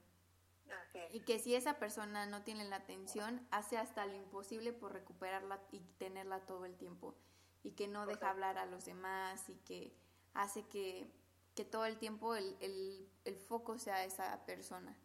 Y 1.12 1.22
que 1.22 1.40
si 1.40 1.56
esa 1.56 1.80
persona 1.80 2.26
no 2.28 2.44
tiene 2.44 2.64
la 2.66 2.78
atención, 2.78 3.46
hace 3.50 3.78
hasta 3.78 4.06
lo 4.06 4.16
imposible 4.16 4.72
por 4.72 4.94
recuperarla 4.94 5.60
y 5.72 5.80
tenerla 5.98 6.42
todo 6.42 6.66
el 6.66 6.76
tiempo. 6.78 7.16
Y 7.64 7.72
que 7.72 7.88
no 7.88 8.06
deja 8.06 8.30
hablar 8.30 8.58
a 8.58 8.66
los 8.66 8.86
demás 8.86 9.50
y 9.50 9.56
que 9.56 9.94
hace 10.34 10.64
que, 10.68 11.12
que 11.56 11.66
todo 11.66 11.86
el 11.86 11.98
tiempo 11.98 12.36
el, 12.36 12.56
el, 12.62 13.10
el 13.26 13.36
foco 13.36 13.80
sea 13.80 14.06
esa 14.06 14.46
persona. 14.46 14.96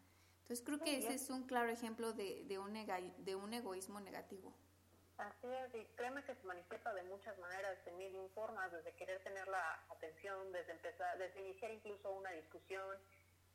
Entonces 0.43 0.63
creo 0.63 0.79
que 0.79 0.97
ese 0.97 1.15
es 1.15 1.29
un 1.31 1.43
claro 1.43 1.71
ejemplo 1.71 2.13
de, 2.13 2.45
de, 2.45 2.59
un, 2.59 2.73
de 2.73 3.35
un 3.35 3.53
egoísmo 3.53 3.99
negativo. 3.99 4.53
Así 5.17 5.47
es, 5.47 5.75
y 5.75 5.85
créeme 5.95 6.23
que 6.25 6.35
se 6.35 6.43
manifiesta 6.43 6.93
de 6.93 7.03
muchas 7.03 7.37
maneras, 7.39 7.77
de 7.85 7.91
mil 7.93 8.29
formas, 8.33 8.69
desde 8.71 8.91
querer 8.95 9.23
tener 9.23 9.47
la 9.47 9.79
atención, 9.89 10.51
desde 10.51 10.73
empezar, 10.73 11.17
desde 11.17 11.39
iniciar 11.39 11.71
incluso 11.71 12.11
una 12.11 12.31
discusión, 12.31 12.97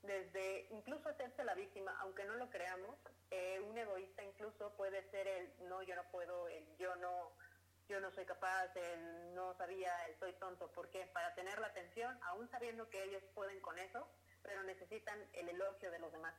desde 0.03 0.67
incluso 0.71 1.11
hacerse 1.11 1.45
la 1.45 1.55
víctima, 1.55 1.95
aunque 2.01 2.25
no 2.25 2.35
lo 2.37 2.49
creamos, 2.49 2.97
eh, 3.31 3.61
un 3.61 3.77
egoísta 3.77 4.23
incluso 4.25 4.73
puede 4.77 5.03
ser 5.11 5.29
el 5.29 5.69
no, 5.69 5.83
yo 5.83 5.95
no 5.97 6.05
puedo, 6.11 6.49
el 6.49 6.65
yo 6.79 6.97
no, 6.97 7.31
yo 7.89 8.01
no 8.01 8.11
soy 8.13 8.25
capaz, 8.25 8.75
el 8.75 9.35
no 9.35 9.53
sabía, 9.59 9.93
el 10.07 10.19
soy 10.19 10.33
tonto, 10.35 10.73
porque 10.75 11.07
para 11.13 11.35
tener 11.35 11.59
la 11.59 11.67
atención, 11.67 12.19
aún 12.23 12.51
sabiendo 12.51 12.89
que 12.89 13.05
ellos 13.05 13.23
pueden 13.35 13.61
con 13.61 13.79
eso, 13.79 14.09
pero 14.43 14.63
necesitan 14.63 15.19
el 15.35 15.51
elogio 15.51 15.91
de 15.91 15.99
los 15.99 16.11
demás. 16.11 16.35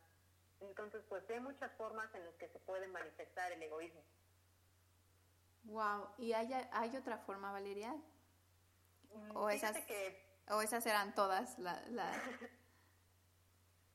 Entonces, 0.61 1.03
pues 1.07 1.29
hay 1.29 1.39
muchas 1.39 1.71
formas 1.73 2.13
en 2.15 2.25
las 2.25 2.35
que 2.35 2.49
se 2.49 2.59
puede 2.59 2.87
manifestar 2.87 3.51
el 3.51 3.61
egoísmo. 3.61 4.01
Wow, 5.63 6.09
¿y 6.17 6.33
hay, 6.33 6.51
hay 6.71 6.95
otra 6.97 7.17
forma, 7.19 7.51
Valeria? 7.51 7.93
Mm, 9.13 9.35
o 9.35 9.49
esas, 9.49 9.77
que... 9.85 10.41
o 10.49 10.61
esas 10.61 10.85
eran 10.85 11.13
todas 11.13 11.59
la, 11.59 11.75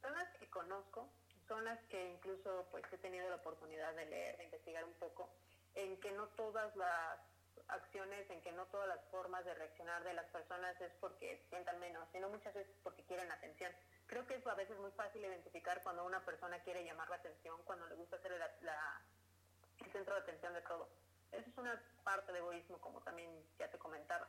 son 0.03 0.15
las 0.15 0.29
que 0.39 0.49
conozco, 0.51 1.09
son 1.49 1.65
las 1.65 1.79
que 1.87 2.13
incluso 2.13 2.67
pues 2.71 2.85
he 2.93 2.99
tenido 2.99 3.29
la 3.29 3.37
oportunidad 3.37 3.95
de 3.95 4.07
leer, 4.07 4.37
de 4.37 4.45
investigar 4.45 4.85
un 4.85 4.95
poco, 4.95 5.31
en 5.75 5.99
que 6.01 6.13
no 6.13 6.29
todas 6.29 6.75
las 6.77 7.19
acciones, 7.69 8.31
en 8.31 8.41
que 8.43 8.53
no 8.53 8.67
todas 8.67 8.89
las 8.89 9.05
formas 9.11 9.45
de 9.45 9.55
reaccionar 9.55 10.05
de 10.05 10.15
las 10.15 10.27
personas 10.27 10.81
es 10.81 10.93
porque 11.01 11.45
sientan 11.49 11.81
menos, 11.81 12.09
sino 12.13 12.29
muchas 12.29 12.55
veces 12.55 12.75
porque 12.83 13.03
quieren 13.05 13.31
atención. 13.33 13.73
Creo 14.07 14.27
que 14.27 14.37
eso 14.37 14.51
a 14.51 14.55
veces 14.55 14.77
es 14.77 14.81
muy 14.81 14.93
fácil 14.93 15.25
identificar 15.25 15.83
cuando 15.83 16.05
una 16.05 16.25
persona 16.25 16.61
quiere 16.61 16.85
llamar 16.85 17.11
la 17.11 17.17
atención, 17.17 17.61
cuando 17.65 17.87
le 17.87 17.97
gusta 17.97 18.21
ser 18.21 18.33
el 18.33 19.93
centro 19.93 20.15
de 20.15 20.21
atención 20.21 20.55
de 20.55 20.63
todo. 20.63 20.89
Esa 21.37 21.51
es 21.51 21.59
una 21.59 21.83
parte 22.05 22.33
de 22.33 22.39
egoísmo, 22.39 22.79
como 22.79 23.01
también 23.03 23.31
ya 23.59 23.71
te 23.71 23.79
comentaba. 23.79 24.29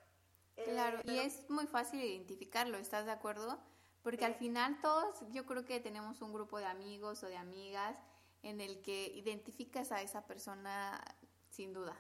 Claro, 0.56 1.00
y 1.04 1.20
eh, 1.20 1.26
es 1.26 1.50
muy 1.50 1.68
fácil 1.68 2.02
identificarlo, 2.02 2.78
¿estás 2.78 3.06
de 3.06 3.12
acuerdo? 3.12 3.60
Porque 4.02 4.26
al 4.26 4.36
final 4.36 4.80
todos, 4.82 5.22
yo 5.32 5.46
creo 5.46 5.66
que 5.66 5.80
tenemos 5.80 6.22
un 6.22 6.34
grupo 6.34 6.60
de 6.60 6.66
amigos 6.66 7.24
o 7.24 7.28
de 7.28 7.38
amigas 7.38 7.98
en 8.42 8.62
el 8.62 8.82
que 8.82 9.08
identificas 9.08 9.92
a 9.92 10.02
esa 10.02 10.26
persona 10.26 11.04
sin 11.50 11.74
duda. 11.74 11.96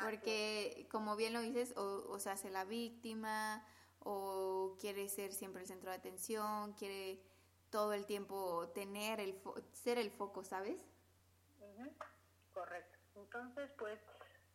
Porque 0.00 0.88
como 0.90 1.16
bien 1.16 1.32
lo 1.32 1.40
dices, 1.40 1.76
o, 1.76 2.18
se 2.18 2.30
hace 2.30 2.50
la 2.50 2.64
víctima, 2.64 3.66
o 3.98 4.76
quiere 4.80 5.08
ser 5.08 5.34
siempre 5.34 5.62
el 5.62 5.68
centro 5.68 5.90
de 5.90 5.96
atención, 5.96 6.72
quiere 6.74 7.20
todo 7.70 7.92
el 7.92 8.06
tiempo 8.06 8.68
tener 8.68 9.20
el 9.20 9.38
ser 9.72 9.98
el 9.98 10.10
foco, 10.10 10.44
¿sabes? 10.44 10.80
Correcto. 12.54 12.99
Entonces, 13.32 13.70
pues, 13.78 13.96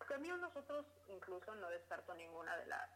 también 0.10 0.40
nosotros 0.42 0.86
incluso 1.08 1.56
no 1.56 1.70
descarto 1.70 2.14
ninguna 2.14 2.58
de 2.58 2.66
las, 2.66 2.90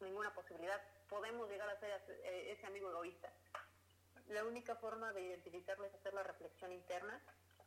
ninguna 0.00 0.32
posibilidad. 0.32 0.80
Podemos 1.10 1.46
llegar 1.50 1.68
a 1.68 1.78
ser 1.78 1.90
eh, 2.08 2.52
ese 2.52 2.66
amigo 2.66 2.90
egoísta. 2.90 3.30
La 4.28 4.44
única 4.44 4.76
forma 4.76 5.12
de 5.12 5.20
identificarlo 5.20 5.84
es 5.84 5.94
hacer 5.94 6.14
la 6.14 6.22
reflexión 6.22 6.72
interna, 6.72 7.20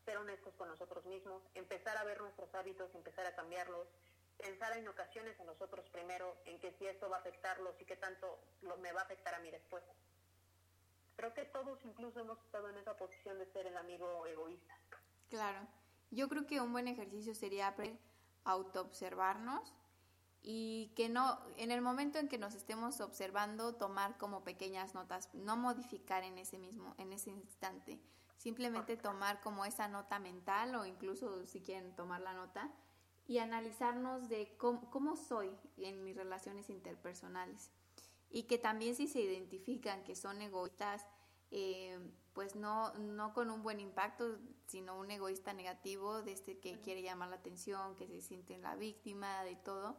ser 0.04 0.18
honestos 0.18 0.56
con 0.56 0.68
nosotros 0.68 1.06
mismos, 1.06 1.44
empezar 1.54 1.96
a 1.98 2.04
ver 2.04 2.20
nuestros 2.20 2.54
hábitos, 2.56 2.94
empezar 2.96 3.28
a 3.28 3.36
cambiarlos, 3.36 3.88
pensar 4.40 4.76
en 4.76 4.88
ocasiones 4.88 5.40
en 5.40 5.46
nosotros 5.46 5.88
primero, 5.92 6.38
en 6.46 6.60
que 6.60 6.74
si 6.80 6.88
esto 6.88 7.08
va 7.08 7.18
a 7.18 7.20
afectarlos 7.20 7.80
y 7.80 7.86
qué 7.86 7.98
tanto 7.98 8.40
lo, 8.64 8.78
me 8.78 8.92
va 8.94 9.02
a 9.02 9.04
afectar 9.04 9.36
a 9.36 9.40
mí 9.40 9.52
después. 9.52 9.84
Creo 11.18 11.34
que 11.36 11.46
todos 11.46 11.78
incluso 11.86 12.20
hemos 12.20 12.40
estado 12.46 12.68
en 12.70 12.78
esa 12.78 12.98
posición 12.98 13.38
de 13.38 13.46
ser 13.52 13.68
el 13.68 13.78
amigo 13.78 14.26
egoísta. 14.26 14.76
Claro. 15.30 15.68
Yo 16.12 16.28
creo 16.28 16.46
que 16.48 16.62
un 16.62 16.72
buen 16.72 16.88
ejercicio 16.88 17.36
sería 17.36 17.76
autoobservarnos 18.44 19.74
y 20.42 20.92
que 20.96 21.10
no, 21.10 21.40
en 21.58 21.72
el 21.72 21.82
momento 21.82 22.18
en 22.18 22.28
que 22.28 22.38
nos 22.38 22.56
estemos 22.56 23.02
observando, 23.02 23.76
tomar 23.76 24.18
como 24.18 24.44
pequeñas 24.44 24.94
notas, 24.94 25.30
no 25.34 25.58
modificar 25.58 26.24
en 26.24 26.38
ese 26.38 26.58
mismo, 26.58 26.96
en 26.98 27.12
ese 27.12 27.30
instante, 27.30 28.00
simplemente 28.38 28.98
tomar 28.98 29.42
como 29.42 29.66
esa 29.66 29.88
nota 29.88 30.18
mental 30.18 30.76
o 30.76 30.86
incluso 30.86 31.46
si 31.46 31.62
quieren 31.62 31.96
tomar 31.96 32.22
la 32.22 32.34
nota 32.34 32.72
y 33.28 33.38
analizarnos 33.38 34.30
de 34.30 34.56
cómo, 34.58 34.90
cómo 34.90 35.16
soy 35.16 35.56
en 35.78 36.04
mis 36.04 36.16
relaciones 36.16 36.70
interpersonales 36.70 37.70
y 38.30 38.44
que 38.44 38.58
también 38.58 38.96
si 38.96 39.08
se 39.08 39.22
identifican 39.22 40.04
que 40.04 40.16
son 40.16 40.42
egoístas, 40.42 41.06
eh, 41.52 42.00
pues 42.34 42.56
no, 42.56 42.94
no 42.94 43.34
con 43.34 43.50
un 43.50 43.64
buen 43.64 43.80
impacto, 43.80 44.38
sino 44.68 44.98
un 44.98 45.12
egoísta 45.12 45.54
negativo, 45.54 46.22
de 46.22 46.34
este 46.34 46.60
que 46.60 46.80
quiere 46.80 47.02
llamar 47.02 47.30
la 47.30 47.38
atención, 47.38 47.96
que 47.96 48.08
se 48.08 48.22
siente 48.22 48.58
la 48.58 48.76
víctima 48.76 49.44
de 49.44 49.56
todo, 49.56 49.98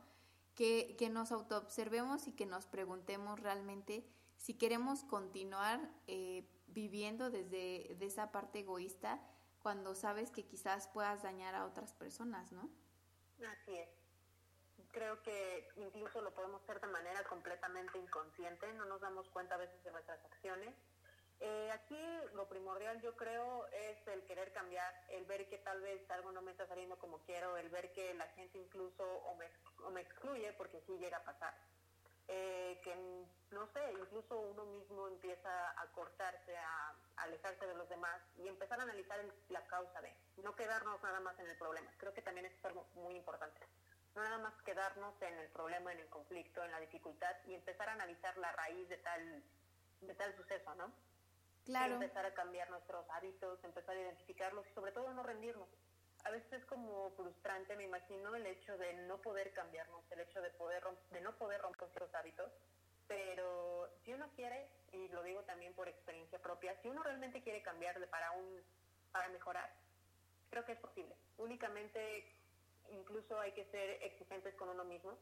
que, 0.54 0.96
que 0.98 1.10
nos 1.10 1.32
autoobservemos 1.32 2.28
y 2.28 2.32
que 2.32 2.46
nos 2.46 2.66
preguntemos 2.66 3.40
realmente 3.40 4.06
si 4.36 4.54
queremos 4.54 5.04
continuar 5.04 5.80
eh, 6.06 6.48
viviendo 6.68 7.30
desde 7.30 7.94
de 7.98 8.06
esa 8.06 8.32
parte 8.32 8.60
egoísta 8.60 9.20
cuando 9.62 9.94
sabes 9.94 10.30
que 10.30 10.46
quizás 10.46 10.88
puedas 10.88 11.22
dañar 11.22 11.54
a 11.54 11.66
otras 11.66 11.92
personas, 11.92 12.52
¿no? 12.52 12.70
Así 13.46 13.76
es. 13.76 13.90
Creo 14.92 15.22
que 15.22 15.68
incluso 15.76 16.22
lo 16.22 16.32
podemos 16.34 16.62
hacer 16.62 16.80
de 16.80 16.86
manera 16.86 17.22
completamente 17.24 17.98
inconsciente, 17.98 18.72
no 18.72 18.86
nos 18.86 19.00
damos 19.02 19.28
cuenta 19.28 19.56
a 19.56 19.58
veces 19.58 19.84
de 19.84 19.92
nuestras 19.92 20.24
acciones 20.24 20.74
eh, 21.40 21.70
aquí 21.72 21.98
lo 22.34 22.46
primordial 22.48 23.00
yo 23.00 23.16
creo 23.16 23.66
es 23.68 24.06
el 24.08 24.22
querer 24.24 24.52
cambiar, 24.52 24.92
el 25.08 25.24
ver 25.24 25.48
que 25.48 25.58
tal 25.58 25.80
vez 25.80 26.10
algo 26.10 26.32
no 26.32 26.42
me 26.42 26.50
está 26.50 26.66
saliendo 26.66 26.98
como 26.98 27.18
quiero, 27.20 27.56
el 27.56 27.70
ver 27.70 27.92
que 27.92 28.12
la 28.14 28.26
gente 28.28 28.58
incluso 28.58 29.02
o 29.04 29.34
me, 29.36 29.46
o 29.86 29.90
me 29.90 30.02
excluye 30.02 30.52
porque 30.52 30.82
sí 30.86 30.98
llega 30.98 31.16
a 31.16 31.24
pasar. 31.24 31.54
Eh, 32.28 32.80
que 32.84 32.94
no 33.50 33.66
sé, 33.72 33.80
incluso 33.92 34.38
uno 34.38 34.64
mismo 34.66 35.08
empieza 35.08 35.80
a 35.80 35.86
cortarse, 35.92 36.56
a, 36.56 36.94
alejarse 37.16 37.66
de 37.66 37.74
los 37.74 37.88
demás 37.88 38.20
y 38.38 38.46
empezar 38.46 38.78
a 38.78 38.84
analizar 38.84 39.18
la 39.48 39.66
causa 39.66 40.00
de, 40.00 40.14
no 40.36 40.54
quedarnos 40.54 41.02
nada 41.02 41.20
más 41.20 41.38
en 41.40 41.48
el 41.48 41.56
problema. 41.56 41.90
Creo 41.98 42.14
que 42.14 42.22
también 42.22 42.46
es 42.46 42.64
algo 42.64 42.86
muy 42.94 43.16
importante. 43.16 43.60
No 44.14 44.22
nada 44.22 44.38
más 44.38 44.54
quedarnos 44.62 45.20
en 45.22 45.38
el 45.38 45.48
problema, 45.48 45.92
en 45.92 46.00
el 46.00 46.08
conflicto, 46.08 46.62
en 46.62 46.70
la 46.70 46.80
dificultad 46.80 47.34
y 47.46 47.54
empezar 47.54 47.88
a 47.88 47.94
analizar 47.94 48.36
la 48.38 48.52
raíz 48.52 48.88
de 48.88 48.98
tal, 48.98 49.42
de 50.02 50.14
tal 50.14 50.36
suceso, 50.36 50.74
¿no? 50.76 50.92
Empezar 51.70 52.26
a 52.26 52.34
cambiar 52.34 52.68
nuestros 52.68 53.08
hábitos, 53.10 53.62
empezar 53.62 53.96
a 53.96 54.00
identificarlos 54.00 54.66
y 54.66 54.74
sobre 54.74 54.90
todo 54.90 55.12
no 55.14 55.22
rendirnos. 55.22 55.68
A 56.24 56.30
veces 56.30 56.52
es 56.52 56.64
como 56.66 57.10
frustrante, 57.12 57.76
me 57.76 57.84
imagino, 57.84 58.34
el 58.34 58.44
hecho 58.44 58.76
de 58.76 58.92
no 59.06 59.18
poder 59.18 59.52
cambiarnos, 59.52 60.02
el 60.10 60.20
hecho 60.20 60.42
de, 60.42 60.50
poder 60.50 60.82
de 61.12 61.20
no 61.20 61.32
poder 61.36 61.60
romper 61.60 61.80
nuestros 61.82 62.12
hábitos, 62.14 62.50
pero 63.06 63.88
si 64.04 64.12
uno 64.12 64.28
quiere, 64.34 64.68
y 64.92 65.08
lo 65.08 65.22
digo 65.22 65.42
también 65.42 65.72
por 65.74 65.88
experiencia 65.88 66.40
propia, 66.40 66.74
si 66.82 66.88
uno 66.88 67.04
realmente 67.04 67.40
quiere 67.40 67.62
cambiarle 67.62 68.08
para, 68.08 68.32
un, 68.32 68.62
para 69.12 69.28
mejorar, 69.28 69.72
creo 70.50 70.64
que 70.64 70.72
es 70.72 70.80
posible. 70.80 71.14
Únicamente, 71.38 72.34
incluso 72.90 73.38
hay 73.38 73.52
que 73.52 73.64
ser 73.66 74.02
exigentes 74.02 74.54
con 74.56 74.68
uno 74.70 74.84
mismo, 74.84 75.16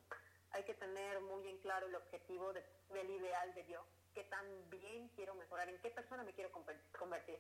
hay 0.53 0.65
que 0.65 0.75
tener 0.75 1.21
muy 1.21 1.47
en 1.47 1.59
claro 1.59 1.87
el 1.87 1.95
objetivo 1.95 2.55
del 2.55 3.11
ideal 3.11 3.55
de 3.55 3.65
Dios 3.65 3.85
qué 4.19 4.25
tan 4.25 4.45
bien 4.69 5.09
quiero 5.15 5.33
mejorar, 5.37 5.69
en 5.69 5.79
qué 5.79 5.91
persona 5.91 6.25
me 6.25 6.33
quiero 6.33 6.51
convertir. 6.51 7.39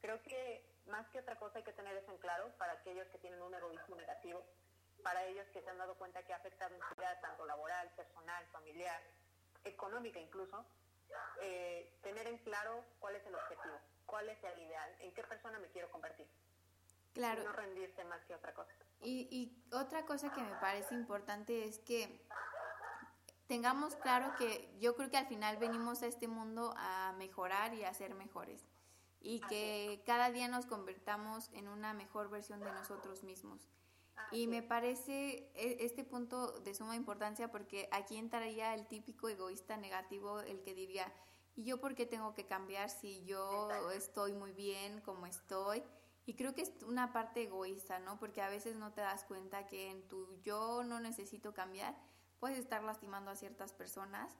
Creo 0.00 0.22
que 0.22 0.64
más 0.86 1.06
que 1.08 1.18
otra 1.18 1.38
cosa 1.38 1.58
hay 1.58 1.64
que 1.64 1.74
tener 1.74 1.94
eso 1.98 2.10
en 2.10 2.16
claro 2.16 2.50
para 2.56 2.72
aquellos 2.72 3.06
que 3.08 3.18
tienen 3.18 3.42
un 3.42 3.52
egoísmo 3.52 3.94
negativo, 3.94 4.42
para 5.02 5.22
ellos 5.26 5.46
que 5.52 5.60
se 5.60 5.68
han 5.68 5.76
dado 5.76 5.96
cuenta 5.96 6.22
que 6.22 6.32
ha 6.32 6.36
afectado 6.36 6.74
en 6.74 6.80
su 6.88 6.94
vida 6.94 7.20
tanto 7.20 7.44
laboral, 7.44 7.90
personal, 7.94 8.42
familiar, 8.52 9.02
económica 9.64 10.18
incluso, 10.18 10.64
eh, 11.42 11.92
tener 12.02 12.26
en 12.26 12.38
claro 12.38 12.82
cuál 13.00 13.16
es 13.16 13.26
el 13.26 13.34
objetivo, 13.34 13.78
cuál 14.06 14.26
es 14.30 14.42
el 14.44 14.62
ideal, 14.62 14.96
en 15.00 15.12
qué 15.12 15.24
persona 15.24 15.58
me 15.58 15.68
quiero 15.68 15.90
convertir. 15.90 16.26
Claro. 17.12 17.42
Y 17.42 17.44
no 17.44 17.52
rendirse 17.52 18.02
más 18.04 18.24
que 18.24 18.34
otra 18.34 18.54
cosa. 18.54 18.72
Y, 19.02 19.28
y 19.30 19.74
otra 19.74 20.06
cosa 20.06 20.32
que 20.32 20.40
me 20.40 20.54
parece 20.54 20.94
importante 20.94 21.66
es 21.66 21.80
que 21.80 22.26
tengamos 23.46 23.96
claro 23.96 24.34
que 24.38 24.74
yo 24.80 24.96
creo 24.96 25.10
que 25.10 25.16
al 25.16 25.26
final 25.26 25.56
venimos 25.58 26.02
a 26.02 26.06
este 26.06 26.28
mundo 26.28 26.74
a 26.76 27.14
mejorar 27.18 27.74
y 27.74 27.84
a 27.84 27.94
ser 27.94 28.14
mejores 28.14 28.66
y 29.24 29.40
que 29.48 30.02
cada 30.04 30.30
día 30.30 30.48
nos 30.48 30.66
convertamos 30.66 31.48
en 31.54 31.68
una 31.68 31.94
mejor 31.94 32.28
versión 32.28 32.60
de 32.60 32.70
nosotros 32.72 33.24
mismos. 33.24 33.66
Y 34.30 34.46
me 34.46 34.62
parece 34.62 35.50
e, 35.54 35.78
este 35.80 36.04
punto 36.04 36.60
de 36.60 36.74
suma 36.74 36.94
importancia 36.94 37.50
porque 37.50 37.88
aquí 37.90 38.16
entraría 38.16 38.74
el 38.74 38.86
típico 38.86 39.28
egoísta 39.28 39.76
negativo, 39.76 40.40
el 40.40 40.60
que 40.62 40.74
diría, 40.74 41.10
¿y 41.56 41.64
yo 41.64 41.80
por 41.80 41.94
qué 41.94 42.04
tengo 42.04 42.34
que 42.34 42.46
cambiar 42.46 42.90
si 42.90 43.24
yo 43.24 43.70
estoy 43.92 44.34
muy 44.34 44.52
bien 44.52 45.00
como 45.00 45.26
estoy? 45.26 45.82
Y 46.26 46.34
creo 46.34 46.54
que 46.54 46.62
es 46.62 46.72
una 46.86 47.12
parte 47.12 47.42
egoísta, 47.42 47.98
¿no? 47.98 48.18
Porque 48.18 48.42
a 48.42 48.48
veces 48.48 48.76
no 48.76 48.92
te 48.92 49.00
das 49.00 49.24
cuenta 49.24 49.66
que 49.66 49.90
en 49.90 50.06
tu 50.06 50.40
yo 50.42 50.84
no 50.84 51.00
necesito 51.00 51.54
cambiar 51.54 51.96
puedes 52.44 52.58
estar 52.58 52.84
lastimando 52.84 53.30
a 53.30 53.36
ciertas 53.36 53.72
personas, 53.72 54.30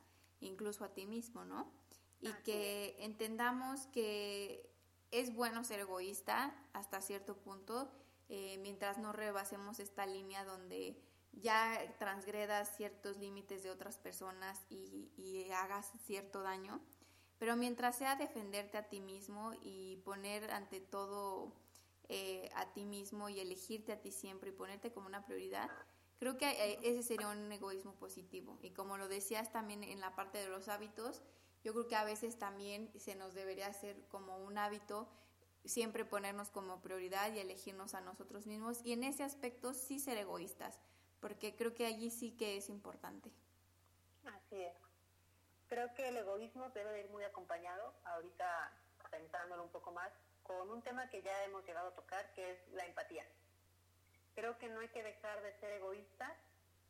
incluso 0.41 0.85
a 0.85 0.93
ti 0.93 1.07
mismo, 1.07 1.47
¿no? 1.47 1.73
Y 2.21 2.31
que 2.45 2.97
entendamos 2.99 3.87
que 3.87 4.71
es 5.11 5.35
bueno 5.35 5.65
ser 5.65 5.81
egoísta 5.81 6.55
hasta 6.75 7.01
cierto 7.01 7.35
punto, 7.39 7.91
eh, 8.29 8.59
mientras 8.61 8.99
no 8.99 9.15
rebasemos 9.15 9.81
esta 9.81 10.05
línea 10.05 10.45
donde 10.45 11.03
ya 11.33 11.81
transgredas 11.99 12.77
ciertos 12.77 13.17
límites 13.17 13.63
de 13.63 13.71
otras 13.71 13.97
personas 13.97 14.61
y, 14.69 15.11
y 15.17 15.51
hagas 15.53 15.91
cierto 16.05 16.43
daño. 16.43 16.83
Pero 17.39 17.57
mientras 17.57 17.97
sea 17.97 18.17
defenderte 18.17 18.77
a 18.77 18.91
ti 18.91 19.01
mismo 19.01 19.53
y 19.63 19.97
poner 20.05 20.51
ante 20.51 20.83
todo 20.83 21.55
eh, 22.11 22.51
a 22.55 22.71
ti 22.75 22.85
mismo 22.85 23.31
y 23.31 23.41
elegirte 23.41 23.93
a 23.93 24.03
ti 24.03 24.13
siempre 24.13 24.51
y 24.51 24.53
ponerte 24.53 24.93
como 24.93 25.07
una 25.07 25.25
prioridad, 25.25 25.71
creo 26.25 26.39
que 26.39 26.49
eh, 26.53 26.79
ese 26.83 27.03
sería 27.03 27.29
un 27.29 27.53
egoísmo 27.53 27.93
positivo. 27.97 28.59
Y 28.63 28.71
como 28.71 28.97
lo 28.97 29.09
decías 29.09 29.53
también 29.53 29.85
en 29.85 30.01
la 30.01 30.15
parte 30.17 30.39
de 30.39 30.49
los 30.49 30.69
hábitos, 30.69 31.21
yo 31.63 31.75
creo 31.75 31.87
que 31.87 31.97
a 31.97 32.05
veces 32.05 32.39
también 32.39 32.91
se 32.99 33.15
nos 33.15 33.35
debería 33.35 33.67
hacer 33.67 34.09
como 34.09 34.39
un 34.39 34.57
hábito 34.57 35.07
siempre 35.67 36.07
ponernos 36.07 36.49
como 36.49 36.81
prioridad 36.81 37.31
y 37.35 37.41
elegirnos 37.41 37.93
a 37.93 38.01
nosotros 38.01 38.47
mismos 38.47 38.81
y 38.85 38.95
en 38.95 39.05
ese 39.05 39.23
aspecto 39.23 39.75
sí 39.75 39.99
ser 39.99 40.17
egoístas, 40.17 40.81
porque 41.21 41.57
creo 41.57 41.75
que 41.75 41.85
allí 41.85 42.11
sí 42.11 42.35
que 42.39 42.57
es 42.57 42.71
importante. 42.71 43.31
Así 44.25 44.63
es. 44.63 44.77
Creo 45.69 45.93
que 45.93 46.09
el 46.09 46.17
egoísmo 46.17 46.71
debe 46.71 46.91
de 46.93 47.01
ir 47.01 47.11
muy 47.11 47.25
acompañado, 47.25 47.93
ahorita 48.05 48.73
pensándolo 49.11 49.63
un 49.63 49.71
poco 49.71 49.93
más, 49.93 50.11
con 50.43 50.71
un 50.71 50.81
tema 50.81 51.11
que 51.11 51.21
ya 51.21 51.45
hemos 51.45 51.67
llegado 51.67 51.89
a 51.89 51.95
tocar, 51.95 52.33
que 52.33 52.53
es 52.53 52.69
la 52.73 52.87
empatía. 52.87 53.27
Creo 54.35 54.59
que 54.59 54.69
no 54.69 54.81
hay 54.81 54.89
que 54.89 55.03
dejar 55.03 55.43
de 55.43 55.53
ser 55.61 55.73
egoístas, 55.73 56.33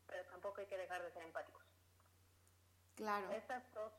pero 0.06 0.24
tampoco 0.26 0.60
hay 0.60 0.66
que 0.66 0.78
dejar 0.78 1.02
de 1.02 1.12
ser 1.12 1.22
empáticos. 1.22 1.62
Claro. 2.94 3.30
Estas 3.32 3.62
dos, 3.74 3.92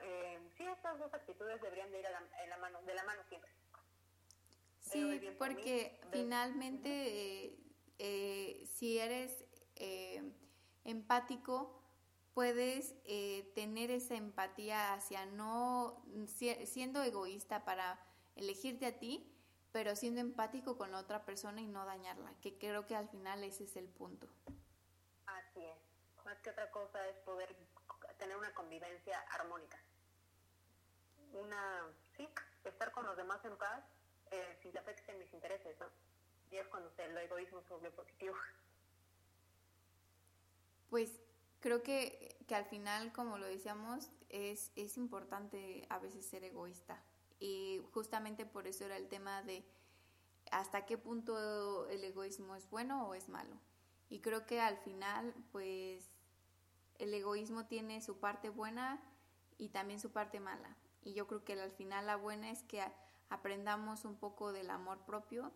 eh, 0.00 0.38
sí, 0.56 0.64
estas 0.64 0.98
dos 0.98 1.12
actitudes 1.12 1.60
deberían 1.60 1.90
de 1.90 2.00
ir 2.00 2.06
en 2.42 2.50
la 2.50 2.56
mano, 2.58 2.82
de 2.82 2.94
la 2.94 3.04
mano 3.04 3.22
siempre. 3.28 3.50
Sí, 4.80 5.20
porque 5.38 5.98
finalmente 6.12 6.88
eh, 6.88 7.58
eh, 7.98 8.66
si 8.66 8.98
eres 8.98 9.44
empático, 10.84 11.82
puedes 12.34 12.94
tener 13.54 13.90
esa 13.90 14.14
empatía 14.14 14.92
hacia 14.92 15.24
no 15.26 16.04
siendo 16.64 17.02
egoísta 17.02 17.64
para 17.64 17.98
elegirte 18.36 18.86
a 18.86 18.98
ti, 18.98 19.33
pero 19.74 19.96
siendo 19.96 20.20
empático 20.20 20.78
con 20.78 20.92
la 20.92 21.00
otra 21.00 21.24
persona 21.24 21.60
y 21.60 21.66
no 21.66 21.84
dañarla, 21.84 22.32
que 22.40 22.56
creo 22.56 22.86
que 22.86 22.94
al 22.94 23.08
final 23.08 23.42
ese 23.42 23.64
es 23.64 23.74
el 23.74 23.88
punto. 23.88 24.28
Así 25.26 25.64
es. 25.64 26.24
Más 26.24 26.38
que 26.38 26.50
otra 26.50 26.70
cosa 26.70 27.04
es 27.08 27.16
poder 27.24 27.56
tener 28.16 28.36
una 28.36 28.54
convivencia 28.54 29.18
armónica. 29.32 29.76
Una, 31.32 31.88
sí, 32.16 32.28
estar 32.62 32.92
con 32.92 33.04
los 33.04 33.16
demás 33.16 33.44
en 33.44 33.56
paz 33.56 33.82
eh, 34.30 34.56
sin 34.62 34.70
que 34.70 34.78
afecten 34.78 35.18
mis 35.18 35.34
intereses, 35.34 35.76
¿no? 35.80 35.86
Y 36.52 36.56
es 36.58 36.68
cuando 36.68 36.92
el 36.96 37.18
egoísmo 37.18 37.60
se 37.62 37.74
vuelve 37.74 37.90
positivo. 37.90 38.36
Pues 40.88 41.10
creo 41.58 41.82
que, 41.82 42.38
que 42.46 42.54
al 42.54 42.66
final, 42.66 43.12
como 43.12 43.38
lo 43.38 43.46
decíamos, 43.46 44.08
es, 44.28 44.70
es 44.76 44.96
importante 44.96 45.84
a 45.90 45.98
veces 45.98 46.24
ser 46.24 46.44
egoísta 46.44 47.02
y 47.38 47.80
justamente 47.92 48.46
por 48.46 48.66
eso 48.66 48.84
era 48.84 48.96
el 48.96 49.08
tema 49.08 49.42
de 49.42 49.64
hasta 50.50 50.86
qué 50.86 50.98
punto 50.98 51.88
el 51.88 52.04
egoísmo 52.04 52.56
es 52.56 52.68
bueno 52.70 53.08
o 53.08 53.14
es 53.14 53.28
malo. 53.28 53.56
Y 54.08 54.20
creo 54.20 54.46
que 54.46 54.60
al 54.60 54.76
final, 54.78 55.34
pues, 55.50 56.08
el 56.98 57.12
egoísmo 57.12 57.66
tiene 57.66 58.00
su 58.00 58.18
parte 58.18 58.48
buena 58.50 59.02
y 59.58 59.70
también 59.70 60.00
su 60.00 60.12
parte 60.12 60.40
mala. 60.40 60.76
Y 61.02 61.14
yo 61.14 61.26
creo 61.26 61.44
que 61.44 61.54
al 61.54 61.72
final 61.72 62.06
la 62.06 62.16
buena 62.16 62.50
es 62.50 62.62
que 62.62 62.82
aprendamos 63.28 64.04
un 64.04 64.16
poco 64.16 64.52
del 64.52 64.70
amor 64.70 64.98
propio 65.04 65.52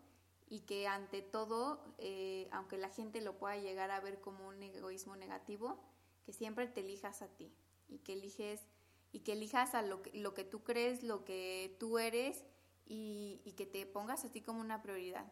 y 0.49 0.61
que 0.61 0.87
ante 0.87 1.21
todo, 1.21 1.93
eh, 1.99 2.49
aunque 2.51 2.77
la 2.77 2.89
gente 2.89 3.21
lo 3.21 3.37
pueda 3.37 3.57
llegar 3.57 3.91
a 3.91 3.99
ver 3.99 4.19
como 4.19 4.47
un 4.47 4.61
egoísmo 4.61 5.15
negativo, 5.15 5.79
que 6.25 6.33
siempre 6.33 6.67
te 6.67 6.81
elijas 6.81 7.21
a 7.21 7.27
ti 7.27 7.53
y 7.87 7.99
que 7.99 8.13
eliges 8.13 8.67
y 9.11 9.21
que 9.21 9.33
elijas 9.33 9.75
a 9.75 9.81
lo 9.81 10.01
que, 10.01 10.11
lo 10.13 10.33
que 10.33 10.43
tú 10.43 10.63
crees, 10.63 11.03
lo 11.03 11.25
que 11.25 11.75
tú 11.79 11.99
eres 11.99 12.43
y, 12.85 13.41
y 13.43 13.53
que 13.53 13.65
te 13.65 13.85
pongas 13.85 14.25
a 14.25 14.31
ti 14.31 14.41
como 14.41 14.61
una 14.61 14.81
prioridad. 14.81 15.31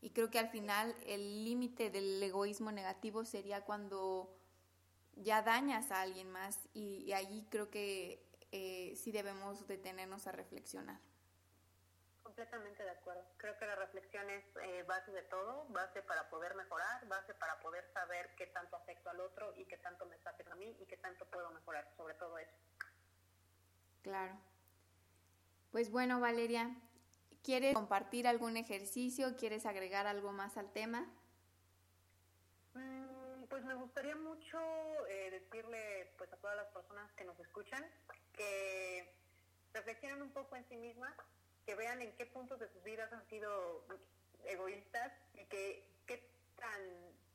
Y 0.00 0.10
creo 0.10 0.30
que 0.30 0.38
al 0.38 0.50
final 0.50 0.94
el 1.06 1.44
límite 1.44 1.88
del 1.88 2.22
egoísmo 2.22 2.70
negativo 2.70 3.24
sería 3.24 3.64
cuando 3.64 4.36
ya 5.16 5.42
dañas 5.42 5.90
a 5.90 6.02
alguien 6.02 6.30
más 6.30 6.58
y, 6.72 7.12
allí 7.12 7.46
creo 7.50 7.70
que 7.70 8.22
eh, 8.52 8.94
sí 8.96 9.12
debemos 9.12 9.66
detenernos 9.66 10.26
a 10.26 10.32
reflexionar. 10.32 11.00
Completamente 12.22 12.82
de 12.82 12.90
acuerdo. 12.90 13.24
Creo 13.36 13.56
que 13.58 13.66
la 13.66 13.76
reflexión 13.76 14.28
es 14.30 14.44
eh, 14.62 14.84
base 14.88 15.12
de 15.12 15.22
todo, 15.22 15.66
base 15.68 16.02
para 16.02 16.28
poder 16.30 16.54
mejorar, 16.54 17.06
base 17.06 17.32
para 17.34 17.58
poder 17.60 17.84
saber 17.92 18.34
qué 18.36 18.46
tanto 18.48 18.76
afecto 18.76 19.10
al 19.10 19.20
otro 19.20 19.54
y 19.56 19.64
qué 19.66 19.78
tanto 19.78 20.04
me 20.06 20.16
está 20.16 20.30
afectando 20.30 20.62
a 20.62 20.66
mí 20.66 20.76
y 20.80 20.86
qué 20.86 20.96
tanto 20.96 21.24
puedo 21.26 21.50
mejorar, 21.50 21.88
sobre 21.96 22.14
todo 22.14 22.38
eso. 22.38 22.52
Claro. 24.04 24.36
Pues 25.72 25.90
bueno, 25.90 26.20
Valeria, 26.20 26.70
¿quieres 27.42 27.74
compartir 27.74 28.28
algún 28.28 28.58
ejercicio? 28.58 29.34
¿Quieres 29.38 29.64
agregar 29.64 30.06
algo 30.06 30.30
más 30.30 30.58
al 30.58 30.70
tema? 30.70 31.10
Mm, 32.74 33.44
pues 33.48 33.64
me 33.64 33.74
gustaría 33.74 34.14
mucho 34.14 34.58
eh, 35.08 35.30
decirle 35.30 36.12
pues 36.18 36.30
a 36.34 36.36
todas 36.36 36.54
las 36.54 36.66
personas 36.66 37.10
que 37.14 37.24
nos 37.24 37.40
escuchan 37.40 37.82
que 38.34 39.10
reflexionen 39.72 40.20
un 40.20 40.32
poco 40.32 40.54
en 40.54 40.68
sí 40.68 40.76
mismas, 40.76 41.14
que 41.64 41.74
vean 41.74 42.02
en 42.02 42.14
qué 42.16 42.26
puntos 42.26 42.60
de 42.60 42.68
sus 42.68 42.84
vidas 42.84 43.10
han 43.10 43.26
sido 43.28 43.86
egoístas 44.44 45.12
y 45.32 45.46
que 45.46 45.88
qué 46.06 46.28
tan, 46.56 46.80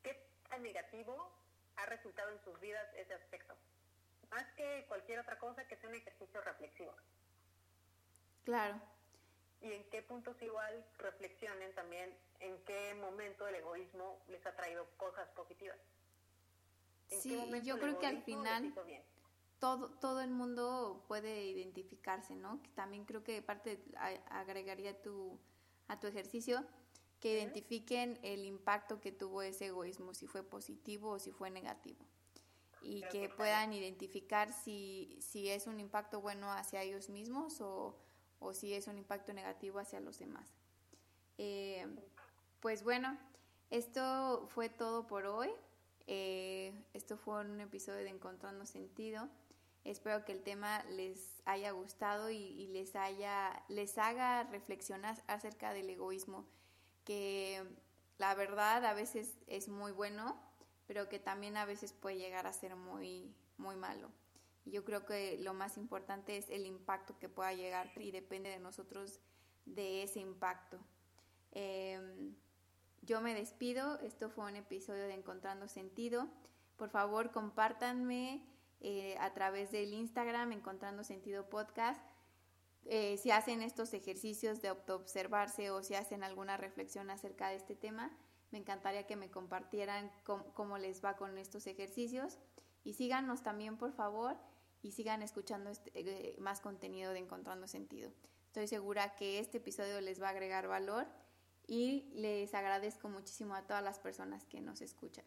qué 0.03 0.29
tan 0.47 0.61
negativo 0.61 1.31
ha 1.77 1.87
resultado 1.87 2.29
en 2.29 2.39
sus 2.43 2.59
vidas 2.59 2.85
ese 2.95 3.15
aspecto 3.15 3.55
más 4.31 4.45
que 4.55 4.85
cualquier 4.87 5.19
otra 5.19 5.37
cosa 5.37 5.67
que 5.67 5.75
sea 5.77 5.89
un 5.89 5.95
ejercicio 5.95 6.41
reflexivo. 6.41 6.93
Claro. 8.43 8.79
Y 9.61 9.71
en 9.73 9.83
qué 9.89 10.01
puntos 10.01 10.41
igual 10.41 10.85
reflexionen 10.97 11.73
también 11.75 12.15
en 12.39 12.57
qué 12.63 12.93
momento 12.95 13.47
el 13.47 13.55
egoísmo 13.55 14.21
les 14.29 14.45
ha 14.45 14.55
traído 14.55 14.87
cosas 14.97 15.27
positivas. 15.29 15.77
sí, 17.07 17.37
yo 17.63 17.77
creo 17.79 17.99
que 17.99 18.07
al 18.07 18.23
final 18.23 18.73
todo, 19.59 19.89
todo 19.99 20.21
el 20.21 20.29
mundo 20.29 21.03
puede 21.07 21.43
identificarse, 21.43 22.35
¿no? 22.35 22.61
También 22.75 23.03
creo 23.03 23.23
que 23.23 23.41
parte 23.41 23.83
agregaría 24.29 25.01
tu, 25.01 25.37
a 25.87 25.99
tu 25.99 26.07
ejercicio 26.07 26.65
que 27.19 27.33
identifiquen 27.33 28.17
el 28.23 28.45
impacto 28.45 29.01
que 29.01 29.11
tuvo 29.11 29.41
ese 29.41 29.65
egoísmo, 29.65 30.13
si 30.13 30.25
fue 30.25 30.41
positivo 30.41 31.11
o 31.11 31.19
si 31.19 31.31
fue 31.31 31.49
negativo 31.49 32.05
y 32.81 33.01
que 33.11 33.29
puedan 33.29 33.73
identificar 33.73 34.53
si, 34.53 35.17
si 35.21 35.49
es 35.49 35.67
un 35.67 35.79
impacto 35.79 36.21
bueno 36.21 36.51
hacia 36.51 36.81
ellos 36.81 37.09
mismos 37.09 37.61
o, 37.61 37.97
o 38.39 38.53
si 38.53 38.73
es 38.73 38.87
un 38.87 38.97
impacto 38.97 39.33
negativo 39.33 39.79
hacia 39.79 39.99
los 39.99 40.19
demás. 40.19 40.53
Eh, 41.37 41.85
pues 42.59 42.83
bueno, 42.83 43.17
esto 43.69 44.47
fue 44.49 44.69
todo 44.69 45.07
por 45.07 45.25
hoy. 45.25 45.49
Eh, 46.07 46.73
esto 46.93 47.17
fue 47.17 47.41
un 47.41 47.59
episodio 47.61 47.99
de 47.99 48.09
Encontrando 48.09 48.65
Sentido. 48.65 49.29
Espero 49.83 50.25
que 50.25 50.31
el 50.31 50.41
tema 50.41 50.83
les 50.85 51.41
haya 51.45 51.71
gustado 51.71 52.29
y, 52.29 52.35
y, 52.35 52.67
les, 52.67 52.95
haya, 52.95 53.63
les 53.69 53.97
haga 53.97 54.43
reflexionar 54.43 55.21
acerca 55.27 55.73
del 55.73 55.89
egoísmo, 55.89 56.45
que 57.05 57.63
la 58.17 58.35
verdad 58.35 58.85
a 58.85 58.93
veces 58.93 59.37
es 59.47 59.69
muy 59.69 59.91
bueno, 59.91 60.37
pero 60.89 61.07
que 61.07 61.19
también 61.19 61.55
a 61.55 61.65
veces 61.65 61.93
puede 61.93 62.17
llegar 62.17 62.47
a 62.47 62.51
ser 62.51 62.75
muy, 62.75 63.31
muy 63.57 63.75
malo. 63.75 64.09
Yo 64.65 64.83
creo 64.83 65.05
que 65.05 65.37
lo 65.37 65.53
más 65.53 65.77
importante 65.77 66.35
es 66.35 66.49
el 66.49 66.65
impacto 66.65 67.15
que 67.19 67.29
pueda 67.29 67.53
llegar 67.53 67.91
y 67.97 68.09
depende 68.09 68.49
de 68.49 68.57
nosotros 68.57 69.19
de 69.67 70.01
ese 70.01 70.19
impacto. 70.19 70.79
Em, 71.51 72.33
yo 73.03 73.21
me 73.21 73.35
despido, 73.35 73.99
esto 73.99 74.31
fue 74.31 74.45
un 74.45 74.55
episodio 74.55 75.03
de 75.03 75.13
Encontrando 75.13 75.67
Sentido. 75.67 76.27
Por 76.75 76.89
favor, 76.89 77.29
compártanme 77.29 78.43
eh, 78.79 79.15
a 79.19 79.31
través 79.35 79.71
del 79.71 79.93
Instagram 79.93 80.53
Encontrando 80.53 81.03
Sentido 81.03 81.51
Podcast. 81.51 82.01
Eh, 82.85 83.17
si 83.17 83.29
hacen 83.29 83.61
estos 83.61 83.93
ejercicios 83.93 84.59
de 84.63 84.71
observarse 84.71 85.69
o 85.69 85.83
si 85.83 85.93
hacen 85.93 86.23
alguna 86.23 86.57
reflexión 86.57 87.11
acerca 87.11 87.49
de 87.49 87.57
este 87.57 87.75
tema 87.75 88.11
me 88.51 88.59
encantaría 88.59 89.05
que 89.05 89.15
me 89.15 89.29
compartieran 89.29 90.11
cómo, 90.23 90.77
les 90.77 91.03
va 91.03 91.17
con 91.17 91.37
estos 91.37 91.67
ejercicios 91.67 92.37
y 92.83 92.93
síganos 92.93 93.43
también 93.43 93.77
por 93.77 93.91
favor 93.91 94.37
y 94.81 94.91
sigan 94.91 95.21
escuchando 95.21 95.69
este, 95.69 95.91
eh, 95.93 96.35
más 96.39 96.61
contenido 96.61 97.11
de 97.13 97.19
Encontrando 97.19 97.67
Sentido. 97.67 98.11
Estoy 98.47 98.67
segura 98.67 99.15
que 99.15 99.39
este 99.39 99.57
episodio 99.57 100.01
les 100.01 100.21
va 100.21 100.27
a 100.27 100.31
agregar 100.31 100.67
valor 100.67 101.07
y 101.67 102.09
les 102.13 102.53
agradezco 102.53 103.09
muchísimo 103.09 103.53
a 103.53 103.67
todas 103.67 103.83
las 103.83 103.99
personas 103.99 104.45
que 104.45 104.61
nos 104.61 104.81
escuchan. 104.81 105.25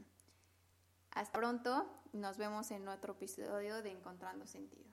Hasta 1.12 1.38
pronto, 1.38 1.86
nos 2.12 2.38
vemos 2.38 2.70
en 2.70 2.88
otro 2.88 3.12
episodio 3.12 3.82
de 3.82 3.90
Encontrando 3.90 4.46
Sentido. 4.46 4.90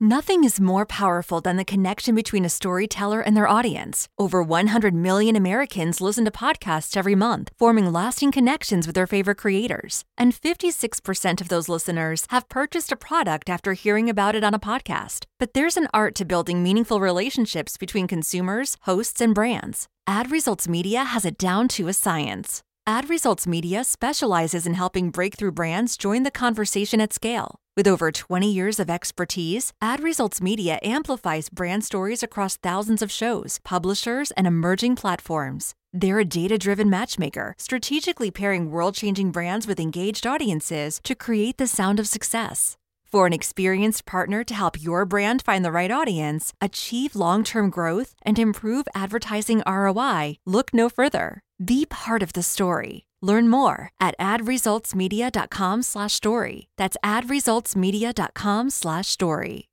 Nothing 0.00 0.44
is 0.44 0.60
more 0.60 0.86
powerful 0.86 1.40
than 1.40 1.56
the 1.56 1.64
connection 1.64 2.14
between 2.14 2.44
a 2.44 2.48
storyteller 2.48 3.20
and 3.20 3.36
their 3.36 3.48
audience. 3.48 4.08
Over 4.16 4.40
100 4.44 4.94
million 4.94 5.34
Americans 5.34 6.00
listen 6.00 6.24
to 6.24 6.30
podcasts 6.30 6.96
every 6.96 7.16
month, 7.16 7.50
forming 7.58 7.92
lasting 7.92 8.30
connections 8.30 8.86
with 8.86 8.94
their 8.94 9.08
favorite 9.08 9.38
creators. 9.38 10.04
And 10.16 10.32
56% 10.32 11.40
of 11.40 11.48
those 11.48 11.68
listeners 11.68 12.26
have 12.30 12.48
purchased 12.48 12.92
a 12.92 12.96
product 12.96 13.50
after 13.50 13.72
hearing 13.72 14.08
about 14.08 14.36
it 14.36 14.44
on 14.44 14.54
a 14.54 14.60
podcast. 14.60 15.24
But 15.36 15.52
there's 15.52 15.76
an 15.76 15.88
art 15.92 16.14
to 16.14 16.24
building 16.24 16.62
meaningful 16.62 17.00
relationships 17.00 17.76
between 17.76 18.06
consumers, 18.06 18.76
hosts, 18.82 19.20
and 19.20 19.34
brands. 19.34 19.88
Ad 20.06 20.30
Results 20.30 20.68
Media 20.68 21.02
has 21.02 21.24
it 21.24 21.36
down 21.36 21.66
to 21.70 21.88
a 21.88 21.92
science. 21.92 22.62
Ad 22.86 23.10
Results 23.10 23.48
Media 23.48 23.82
specializes 23.82 24.64
in 24.64 24.74
helping 24.74 25.10
breakthrough 25.10 25.50
brands 25.50 25.96
join 25.96 26.22
the 26.22 26.30
conversation 26.30 27.00
at 27.00 27.12
scale. 27.12 27.56
With 27.78 27.86
over 27.86 28.10
20 28.10 28.50
years 28.50 28.80
of 28.80 28.90
expertise, 28.90 29.72
Ad 29.80 30.02
Results 30.02 30.40
Media 30.40 30.80
amplifies 30.82 31.48
brand 31.48 31.84
stories 31.84 32.24
across 32.24 32.56
thousands 32.56 33.02
of 33.02 33.12
shows, 33.12 33.60
publishers, 33.64 34.32
and 34.32 34.48
emerging 34.48 34.96
platforms. 34.96 35.76
They're 35.92 36.18
a 36.18 36.24
data 36.24 36.58
driven 36.58 36.90
matchmaker, 36.90 37.54
strategically 37.56 38.32
pairing 38.32 38.72
world 38.72 38.96
changing 38.96 39.30
brands 39.30 39.68
with 39.68 39.78
engaged 39.78 40.26
audiences 40.26 41.00
to 41.04 41.14
create 41.14 41.58
the 41.58 41.68
sound 41.68 42.00
of 42.00 42.08
success. 42.08 42.76
For 43.04 43.28
an 43.28 43.32
experienced 43.32 44.04
partner 44.04 44.42
to 44.42 44.54
help 44.54 44.82
your 44.82 45.04
brand 45.04 45.40
find 45.42 45.64
the 45.64 45.70
right 45.70 45.92
audience, 45.92 46.52
achieve 46.60 47.14
long 47.14 47.44
term 47.44 47.70
growth, 47.70 48.12
and 48.22 48.40
improve 48.40 48.88
advertising 48.92 49.62
ROI, 49.68 50.38
look 50.44 50.74
no 50.74 50.88
further. 50.88 51.42
Be 51.64 51.86
part 51.86 52.24
of 52.24 52.32
the 52.32 52.42
story. 52.42 53.07
Learn 53.20 53.50
more 53.50 53.90
at 54.00 54.16
adresultsmedia.com 54.18 55.82
slash 55.82 56.14
story. 56.14 56.68
That's 56.76 56.96
adresultsmedia.com 57.04 58.70
slash 58.70 59.06
story. 59.08 59.66